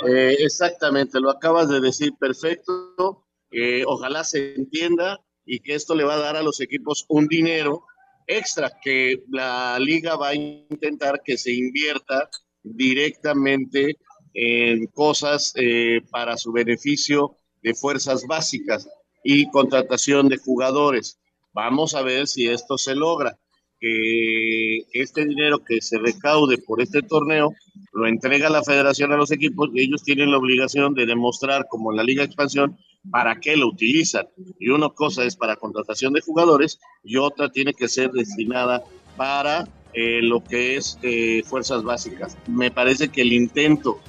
[0.08, 3.26] eh, exactamente, lo acabas de decir perfecto.
[3.52, 7.28] Eh, ojalá se entienda y que esto le va a dar a los equipos un
[7.28, 7.84] dinero
[8.28, 12.30] extra que la liga va a intentar que se invierta
[12.64, 13.98] directamente
[14.36, 18.88] en cosas eh, para su beneficio de fuerzas básicas
[19.24, 21.18] y contratación de jugadores.
[21.54, 23.40] Vamos a ver si esto se logra,
[23.80, 27.54] que este dinero que se recaude por este torneo
[27.94, 31.92] lo entrega la federación a los equipos y ellos tienen la obligación de demostrar, como
[31.92, 32.78] en la Liga Expansión,
[33.10, 34.28] para qué lo utilizan.
[34.60, 38.84] Y una cosa es para contratación de jugadores y otra tiene que ser destinada
[39.16, 42.38] para eh, lo que es eh, fuerzas básicas.
[42.48, 44.00] Me parece que el intento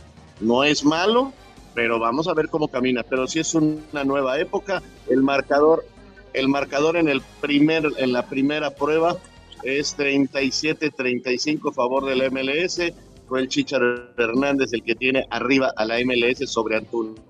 [0.40, 1.32] no es malo,
[1.74, 3.02] pero vamos a ver cómo camina.
[3.02, 5.84] Pero si es una nueva época, el marcador,
[6.32, 9.16] el marcador en el primer, en la primera prueba
[9.62, 12.80] es 37-35 a favor del MLS.
[13.28, 13.82] Fue el Chichar
[14.16, 17.20] Hernández el que tiene arriba a la MLS sobre Antuna.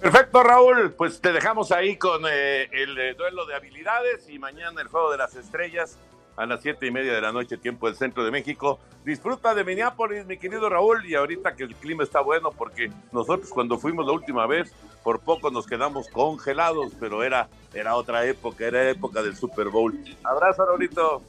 [0.00, 0.92] Perfecto, Raúl.
[0.92, 5.12] Pues te dejamos ahí con eh, el eh, duelo de habilidades y mañana el juego
[5.12, 5.98] de las estrellas
[6.36, 8.78] a las siete y media de la noche, tiempo del centro de México.
[9.04, 13.50] Disfruta de Minneapolis, mi querido Raúl, y ahorita que el clima está bueno, porque nosotros
[13.50, 14.72] cuando fuimos la última vez,
[15.02, 19.98] por poco nos quedamos congelados, pero era, era otra época, era época del Super Bowl.
[20.24, 21.22] Abrazo, Raulito.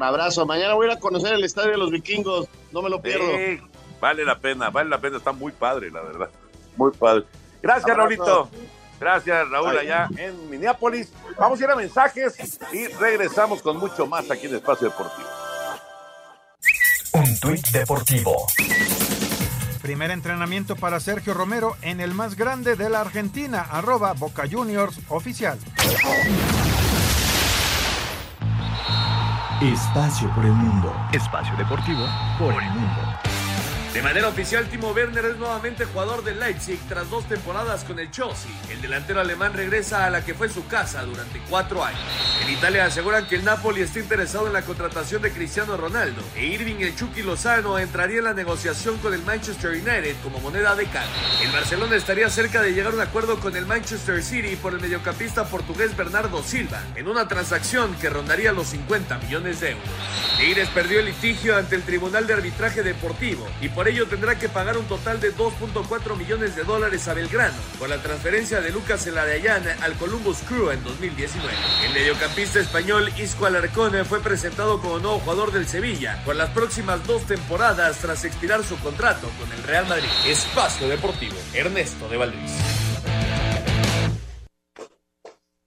[0.00, 0.46] Abrazo.
[0.46, 3.26] Mañana voy a ir a conocer el estadio de los vikingos, no me lo pierdo.
[4.00, 6.30] vale la pena, vale la pena, está muy padre, la verdad.
[6.76, 7.24] Muy padre.
[7.62, 8.50] Gracias, Raulito.
[9.04, 11.12] Gracias, Raúl, allá en Minneapolis.
[11.38, 15.28] Vamos a ir a mensajes y regresamos con mucho más aquí en Espacio Deportivo.
[17.12, 18.46] Un tuit deportivo.
[19.82, 24.98] Primer entrenamiento para Sergio Romero en el más grande de la Argentina, arroba Boca Juniors
[25.10, 25.58] oficial.
[29.60, 30.96] Espacio por el mundo.
[31.12, 32.06] Espacio deportivo
[32.38, 33.23] por el mundo.
[33.94, 38.10] De manera oficial, Timo Werner es nuevamente jugador del Leipzig tras dos temporadas con el
[38.10, 38.50] Chelsea.
[38.68, 42.00] El delantero alemán regresa a la que fue su casa durante cuatro años.
[42.42, 46.44] En Italia aseguran que el Napoli está interesado en la contratación de Cristiano Ronaldo e
[46.44, 50.86] Irving el Chucky Lozano entraría en la negociación con el Manchester United como moneda de
[50.86, 51.14] cambio.
[51.40, 54.80] El Barcelona estaría cerca de llegar a un acuerdo con el Manchester City por el
[54.80, 59.88] mediocampista portugués Bernardo Silva en una transacción que rondaría los 50 millones de euros.
[60.36, 64.48] Tigres perdió el litigio ante el Tribunal de Arbitraje Deportivo y por ello tendrá que
[64.48, 69.06] pagar un total de 2.4 millones de dólares a Belgrano por la transferencia de Lucas
[69.06, 71.52] Eladayán al Columbus Crew en 2019.
[71.86, 77.06] El mediocampista español Isco Alarcón fue presentado como nuevo jugador del Sevilla por las próximas
[77.06, 80.08] dos temporadas tras expirar su contrato con el Real Madrid.
[80.26, 82.52] Espacio Deportivo, Ernesto de Valdés.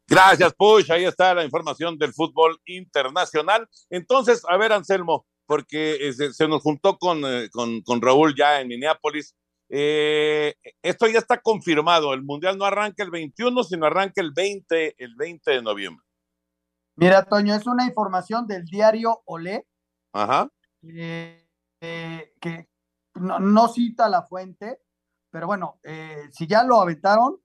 [0.10, 0.90] Gracias, Push.
[0.92, 3.68] Ahí está la información del fútbol internacional.
[3.90, 9.36] Entonces, a ver, Anselmo, porque se, nos juntó eh, con, con, Raúl ya en Minneapolis.
[9.70, 12.14] Eh, esto ya está confirmado.
[12.14, 16.06] El Mundial no arranca el 21, sino arranca el 20, el 20 de noviembre.
[16.96, 19.66] Mira, Toño, es una información del diario Olé.
[20.14, 20.50] Ajá.
[20.84, 21.44] Eh,
[22.40, 22.70] que
[23.16, 24.80] no, no, cita la fuente,
[25.32, 25.80] pero bueno,
[26.32, 27.40] si ya lo aventaron,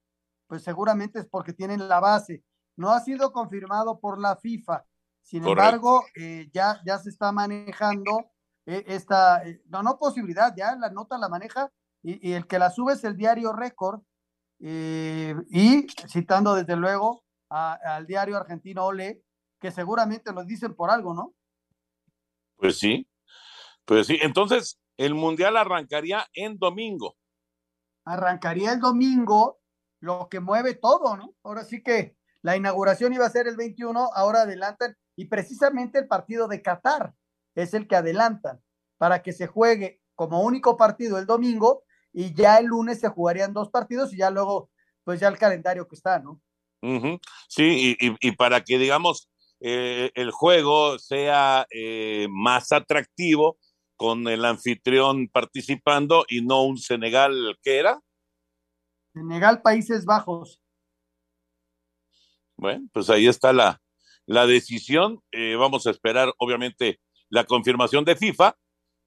[0.46, 2.42] pues seguramente es porque tienen la base
[2.76, 4.84] no ha sido confirmado por la FIFA.
[5.22, 8.30] Sin embargo, eh, ya, ya se está manejando
[8.66, 11.70] eh, esta, eh, no, no posibilidad, ya la nota la maneja
[12.02, 14.00] y, el que la sube es el diario Récord
[14.58, 19.24] y citando desde luego al diario argentino Ole,
[19.60, 21.34] que seguramente lo dicen por algo, ¿no?
[22.56, 23.08] Pues sí,
[23.84, 24.18] pues sí.
[24.22, 27.16] Entonces, el Mundial arrancaría en domingo.
[28.04, 29.60] Arrancaría el domingo,
[30.00, 31.34] lo que mueve todo, ¿no?
[31.42, 36.08] Ahora sí que la inauguración iba a ser el 21, ahora adelantan y precisamente el
[36.08, 37.14] partido de Qatar
[37.54, 38.60] es el que adelantan
[38.98, 43.52] para que se juegue como único partido el domingo y ya el lunes se jugarían
[43.52, 44.70] dos partidos y ya luego,
[45.04, 46.42] pues ya el calendario que está, ¿no?
[47.48, 53.58] Sí, y, para que, digamos, eh, el juego sea eh, más atractivo
[53.94, 58.02] con el anfitrión participando y no un Senegal, ¿qué era?
[59.12, 60.60] Senegal, Países Bajos.
[62.56, 63.80] Bueno, pues ahí está la,
[64.26, 65.20] la decisión.
[65.32, 68.56] Eh, vamos a esperar, obviamente, la confirmación de FIFA,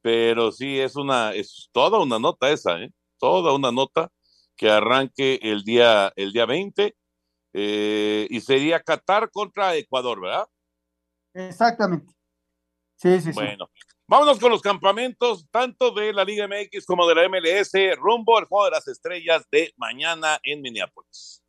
[0.02, 2.92] pero sí es una, es toda una nota esa, ¿eh?
[3.20, 4.12] Toda una nota
[4.56, 6.96] que arranque el día, el día 20
[7.54, 10.46] eh, y sería Qatar contra Ecuador, ¿verdad?
[11.34, 12.14] Exactamente.
[12.98, 13.32] Sí, sí, sí.
[13.34, 13.70] Bueno,
[14.08, 18.46] vámonos con los campamentos, tanto de la Liga MX como de la MLS, rumbo al
[18.46, 21.44] juego de las estrellas de mañana en Minneapolis.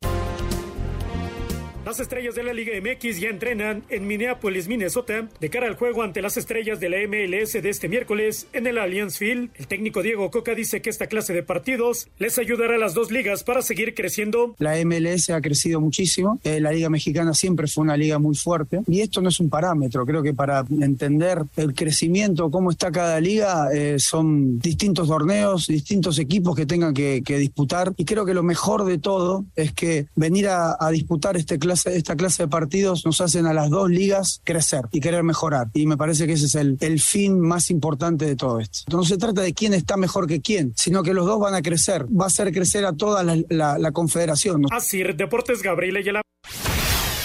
[1.87, 6.03] Las estrellas de la Liga MX ya entrenan en Minneapolis, Minnesota, de cara al juego
[6.03, 9.51] ante las estrellas de la MLS de este miércoles en el Allianz Field.
[9.55, 13.09] El técnico Diego Coca dice que esta clase de partidos les ayudará a las dos
[13.09, 14.53] ligas para seguir creciendo.
[14.59, 16.41] La MLS ha crecido muchísimo.
[16.43, 18.81] Eh, la Liga Mexicana siempre fue una liga muy fuerte.
[18.85, 20.05] Y esto no es un parámetro.
[20.05, 26.19] Creo que para entender el crecimiento, cómo está cada liga, eh, son distintos torneos, distintos
[26.19, 27.93] equipos que tengan que, disputar.
[27.95, 31.76] Y creo que lo mejor de todo es que venir a, a disputar este clase
[31.85, 35.67] esta clase de partidos nos hacen a las dos ligas crecer y querer mejorar.
[35.73, 38.79] Y me parece que ese es el, el fin más importante de todo esto.
[38.91, 41.61] No se trata de quién está mejor que quién, sino que los dos van a
[41.61, 42.05] crecer.
[42.05, 44.65] Va a hacer crecer a toda la, la, confederación.
[44.71, 46.21] Así, Deportes Gabriel Ayala.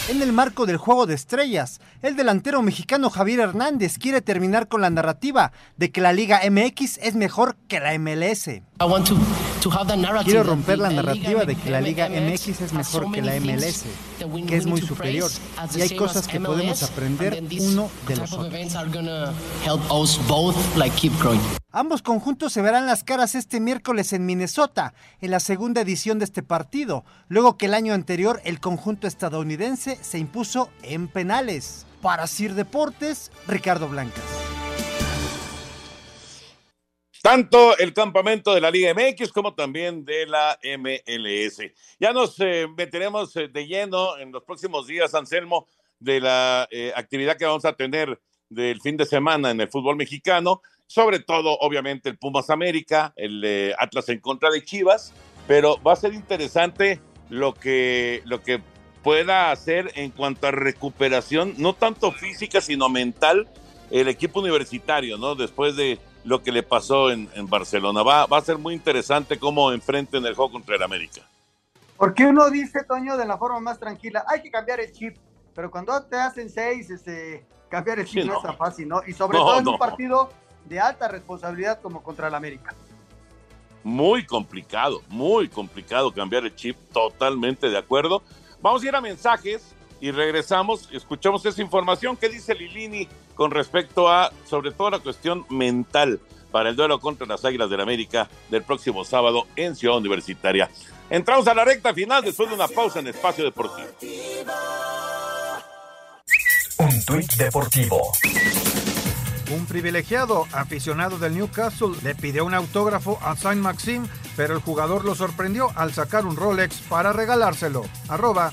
[0.08, 4.80] En el marco del juego de estrellas, el delantero mexicano Javier Hernández quiere terminar con
[4.80, 8.50] la narrativa de que la Liga MX es mejor que la MLS.
[10.24, 13.84] Quiero romper la narrativa de que la Liga MX es mejor que la MLS,
[14.46, 15.30] que es muy superior,
[15.74, 18.52] y hay cosas que podemos aprender uno de los otros.
[21.70, 26.26] Ambos conjuntos se verán las caras este miércoles en Minnesota, en la segunda edición de
[26.26, 31.86] este partido, luego que el año anterior el conjunto estadounidense se impuso en penales.
[32.02, 34.24] Para Sir Deportes, Ricardo Blancas.
[37.22, 41.70] Tanto el campamento de la Liga MX como también de la MLS.
[42.00, 45.68] Ya nos eh, meteremos eh, de lleno en los próximos días, Anselmo,
[46.00, 49.94] de la eh, actividad que vamos a tener del fin de semana en el fútbol
[49.94, 55.14] mexicano, sobre todo, obviamente, el Pumas América, el Atlas en contra de Chivas,
[55.46, 57.00] pero va a ser interesante
[57.30, 58.60] lo que, lo que
[59.04, 63.48] pueda hacer en cuanto a recuperación, no tanto física, sino mental,
[63.92, 65.36] el equipo universitario, ¿no?
[65.36, 68.02] Después de lo que le pasó en, Barcelona.
[68.02, 71.22] Va, va, a ser muy interesante cómo enfrenten el juego contra el América.
[71.96, 75.16] Porque uno dice, Toño, de la forma más tranquila, hay que cambiar el chip,
[75.54, 78.36] pero cuando te hacen seis, este, cambiar el chip no.
[78.36, 79.02] es tan fácil, ¿no?
[79.06, 80.30] Y sobre todo en un partido
[80.64, 82.74] de alta responsabilidad como contra el América.
[83.84, 88.22] Muy complicado, muy complicado cambiar el chip, totalmente de acuerdo.
[88.60, 93.08] Vamos a ir a mensajes y regresamos, escuchamos esa información que dice Lilini
[93.42, 96.20] con respecto a, sobre todo, la cuestión mental
[96.52, 100.70] para el duelo contra las Águilas del América del próximo sábado en Ciudad Universitaria.
[101.10, 103.88] Entramos a la recta final después de una pausa en Espacio Deportivo.
[106.78, 108.12] Un tuit deportivo.
[109.50, 115.04] Un privilegiado aficionado del Newcastle le pidió un autógrafo a Saint Maxim, pero el jugador
[115.04, 117.82] lo sorprendió al sacar un Rolex para regalárselo.
[118.08, 118.52] Arroba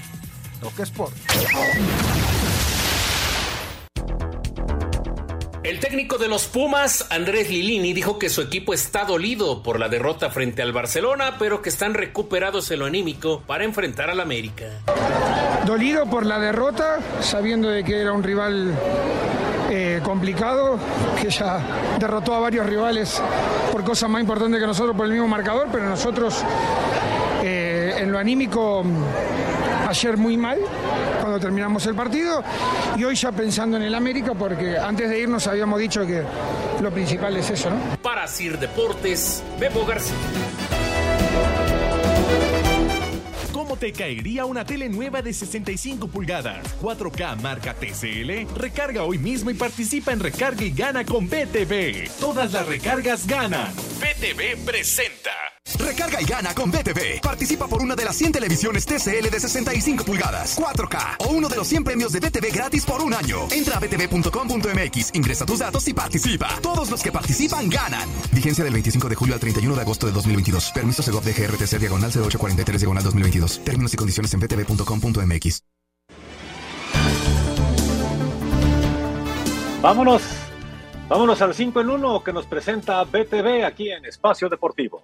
[0.59, 1.13] Toque Sport.
[5.70, 9.88] El técnico de los Pumas, Andrés Lilini, dijo que su equipo está dolido por la
[9.88, 14.65] derrota frente al Barcelona, pero que están recuperados en lo anímico para enfrentar al América.
[15.67, 18.74] Dolido por la derrota, sabiendo de que era un rival
[19.70, 20.80] eh, complicado,
[21.22, 21.61] que ya
[21.99, 23.22] derrotó a varios rivales
[23.72, 26.43] por cosas más importantes que nosotros por el mismo marcador, pero nosotros
[27.43, 28.84] eh, en lo anímico
[29.88, 30.57] ayer muy mal
[31.30, 32.43] cuando terminamos el partido
[32.97, 36.23] y hoy ya pensando en el América porque antes de irnos habíamos dicho que
[36.82, 37.77] lo principal es eso, ¿no?
[38.01, 40.15] Para Sir Deportes, Bebo García.
[43.53, 48.51] ¿Cómo te caería una tele nueva de 65 pulgadas, 4K marca TCL?
[48.59, 52.09] Recarga hoy mismo y participa en Recarga y Gana con BTV.
[52.19, 53.71] Todas las recargas ganan.
[53.99, 55.59] BTV presenta.
[55.78, 57.22] Recarga y gana con BTV.
[57.22, 61.55] Participa por una de las 100 televisiones TCL de 65 pulgadas, 4K o uno de
[61.55, 63.47] los 100 premios de BTV gratis por un año.
[63.51, 66.49] Entra a btv.com.mx, ingresa tus datos y participa.
[66.62, 68.10] Todos los que participan ganan.
[68.32, 70.72] Vigencia del 25 de julio al 31 de agosto de 2022.
[70.72, 73.64] Permiso Segov de GRTC diagonal 0843 diagonal 2022.
[73.64, 75.64] Términos y condiciones en btv.com.mx.
[79.82, 80.22] Vámonos.
[81.07, 85.03] Vámonos al 5 en 1 que nos presenta BTV aquí en Espacio Deportivo.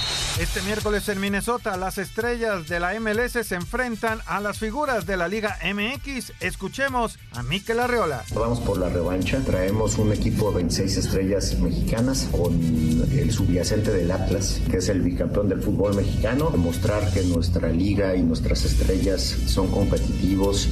[0.39, 5.17] Este miércoles en Minnesota, las estrellas de la MLS se enfrentan a las figuras de
[5.17, 6.33] la Liga MX.
[6.39, 8.23] Escuchemos a Mikel Arreola.
[8.33, 9.39] Vamos por la revancha.
[9.45, 12.53] Traemos un equipo de 26 estrellas mexicanas con
[13.11, 16.49] el subyacente del Atlas, que es el bicampeón del fútbol mexicano.
[16.49, 20.69] Demostrar que nuestra liga y nuestras estrellas son competitivos.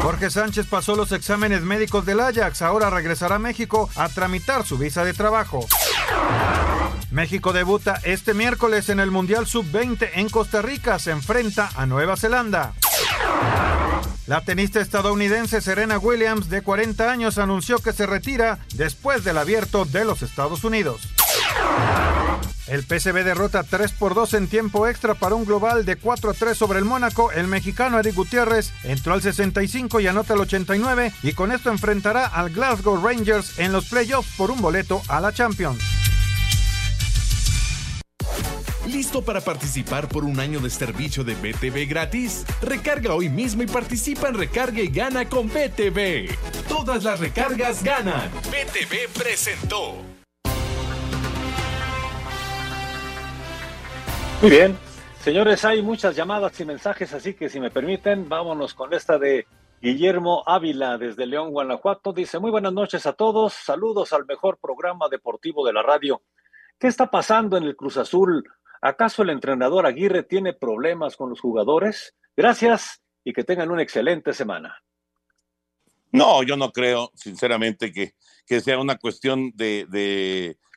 [0.00, 2.62] Jorge Sánchez pasó los exámenes médicos del Ajax.
[2.62, 5.66] Ahora regresará a México a tramitar su visa de trabajo.
[7.10, 11.00] México debuta este miércoles en el Mundial Sub-20 en Costa Rica.
[11.00, 12.72] Se enfrenta a Nueva Zelanda.
[14.28, 19.84] La tenista estadounidense Serena Williams, de 40 años, anunció que se retira después del abierto
[19.86, 21.00] de los Estados Unidos.
[22.68, 26.34] El PSV derrota 3 por 2 en tiempo extra para un global de 4 a
[26.34, 27.32] 3 sobre el Mónaco.
[27.32, 32.26] El mexicano Eric Gutiérrez entró al 65 y anota el 89 y con esto enfrentará
[32.26, 35.97] al Glasgow Rangers en los playoffs por un boleto a la Champions.
[38.88, 42.46] ¿Listo para participar por un año de servicio de BTV gratis?
[42.62, 46.30] Recarga hoy mismo y participa en Recarga y Gana con BTV.
[46.66, 48.30] Todas las recargas ganan.
[48.44, 49.96] BTV presentó.
[54.40, 54.78] Muy bien,
[55.22, 59.46] señores, hay muchas llamadas y mensajes, así que si me permiten, vámonos con esta de
[59.82, 62.14] Guillermo Ávila desde León, Guanajuato.
[62.14, 66.22] Dice, muy buenas noches a todos, saludos al mejor programa deportivo de la radio.
[66.78, 68.44] ¿Qué está pasando en el Cruz Azul?
[68.80, 72.14] ¿Acaso el entrenador Aguirre tiene problemas con los jugadores?
[72.36, 74.82] Gracias y que tengan una excelente semana.
[76.10, 78.14] No, yo no creo, sinceramente, que,
[78.46, 79.86] que sea una cuestión de,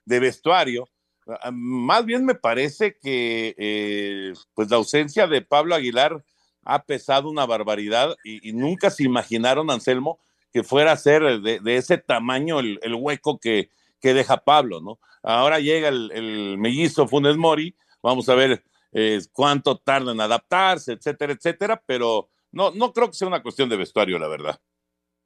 [0.06, 0.90] de, vestuario.
[1.28, 6.24] Ah, Más bien me parece que eh, pues la ausencia de Pablo Aguilar
[6.64, 10.20] ha pesado una barbaridad y, nunca se imaginaron, Anselmo,
[10.52, 13.70] que fuera a ser de, de ese tamaño el, el hueco que,
[14.02, 15.00] que, deja Pablo, ¿no?
[15.24, 20.94] Ahora llega el, el mellizo Funes Mori, vamos a ver eh, cuánto tarda en adaptarse,
[20.94, 24.60] etcétera, etcétera, pero no, no creo que sea una cuestión de vestuario, la verdad.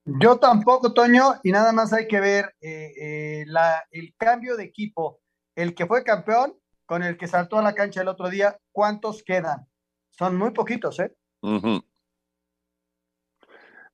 [0.06, 4.64] Yo tampoco, Toño, y nada más hay que ver eh, eh, la, el cambio de
[4.64, 5.20] equipo.
[5.56, 6.56] El que fue campeón
[6.86, 9.68] con el que saltó a la cancha el otro día, ¿cuántos quedan?
[10.12, 11.16] Son muy poquitos, ¿eh?
[11.42, 11.86] Uh -huh.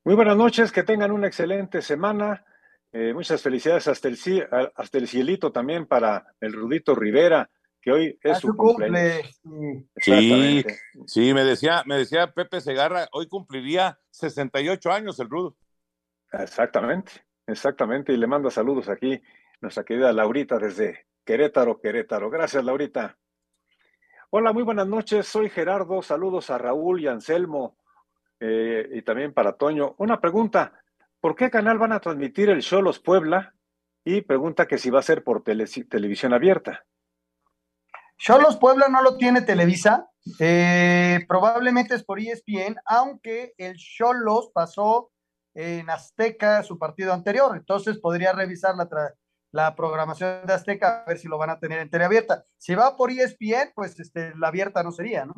[0.04, 2.44] Muy buenas noches, que tengan una excelente semana.
[2.92, 4.18] Eh, muchas felicidades hasta el,
[4.74, 7.48] hasta el cielito también para el Rudito Rivera,
[7.82, 9.40] que hoy es su, su cumpleaños.
[9.42, 9.86] Cumple.
[9.96, 10.64] Sí,
[11.06, 15.56] sí, me decía, me decía Pepe Segarra, hoy cumpliría 68 años el Rudo.
[16.32, 17.12] Exactamente,
[17.46, 19.20] exactamente, y le manda saludos aquí
[19.60, 22.30] nuestra querida Laurita desde Querétaro, Querétaro.
[22.30, 23.18] Gracias, Laurita.
[24.30, 27.76] Hola, muy buenas noches, soy Gerardo, saludos a Raúl y Anselmo,
[28.40, 29.94] eh, y también para Toño.
[29.98, 30.80] Una pregunta,
[31.20, 33.54] ¿por qué canal van a transmitir el Cholos Puebla?
[34.04, 36.84] Y pregunta que si va a ser por tele, televisión abierta.
[38.22, 40.08] Cholos Puebla no lo tiene Televisa,
[40.38, 45.10] eh, probablemente es por ESPN, aunque el Cholos pasó
[45.54, 48.88] en Azteca su partido anterior, entonces podría revisar la,
[49.50, 52.44] la programación de Azteca a ver si lo van a tener en tele abierta.
[52.58, 55.34] Si va por ESPN, pues este, la abierta no sería, ¿no?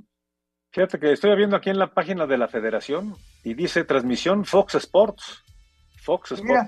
[0.71, 4.75] Fíjate que estoy viendo aquí en la página de la federación y dice transmisión Fox
[4.75, 5.43] Sports.
[6.03, 6.45] Fox Sports.
[6.45, 6.67] Mira,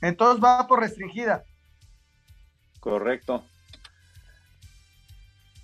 [0.00, 1.44] entonces va por restringida.
[2.80, 3.44] Correcto.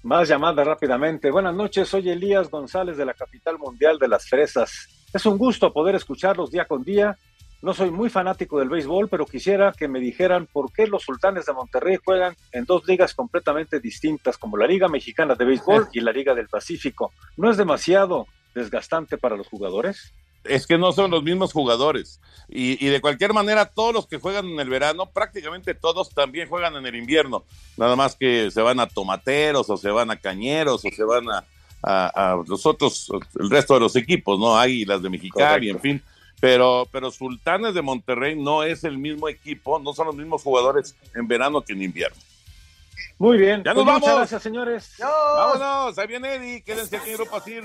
[0.02, 1.30] Más llamadas rápidamente.
[1.30, 4.88] Buenas noches, soy Elías González de la capital mundial de las fresas.
[5.12, 7.18] Es un gusto poder escucharlos día con día.
[7.60, 11.44] No soy muy fanático del béisbol, pero quisiera que me dijeran por qué los sultanes
[11.44, 16.00] de Monterrey juegan en dos ligas completamente distintas, como la Liga Mexicana de Béisbol y
[16.00, 17.12] la Liga del Pacífico.
[17.36, 20.14] ¿No es demasiado desgastante para los jugadores?
[20.44, 22.20] Es que no son los mismos jugadores.
[22.48, 26.48] Y, y, de cualquier manera, todos los que juegan en el verano, prácticamente todos también
[26.48, 27.44] juegan en el invierno.
[27.76, 31.30] Nada más que se van a tomateros o se van a cañeros o se van
[31.30, 31.44] a,
[31.82, 34.58] a, a los otros, el resto de los equipos, ¿no?
[34.58, 36.02] Águilas de Mexicali, en fin.
[36.40, 40.96] Pero, pero Sultanes de Monterrey no es el mismo equipo, no son los mismos jugadores
[41.14, 42.16] en verano que en invierno.
[43.18, 43.62] Muy bien.
[43.62, 44.16] Ya nos pues vamos.
[44.16, 44.94] gracias, señores.
[44.98, 45.98] Vámonos.
[45.98, 46.62] Ahí viene Eddie.
[46.62, 47.64] Quédense aquí en Grupo Asir.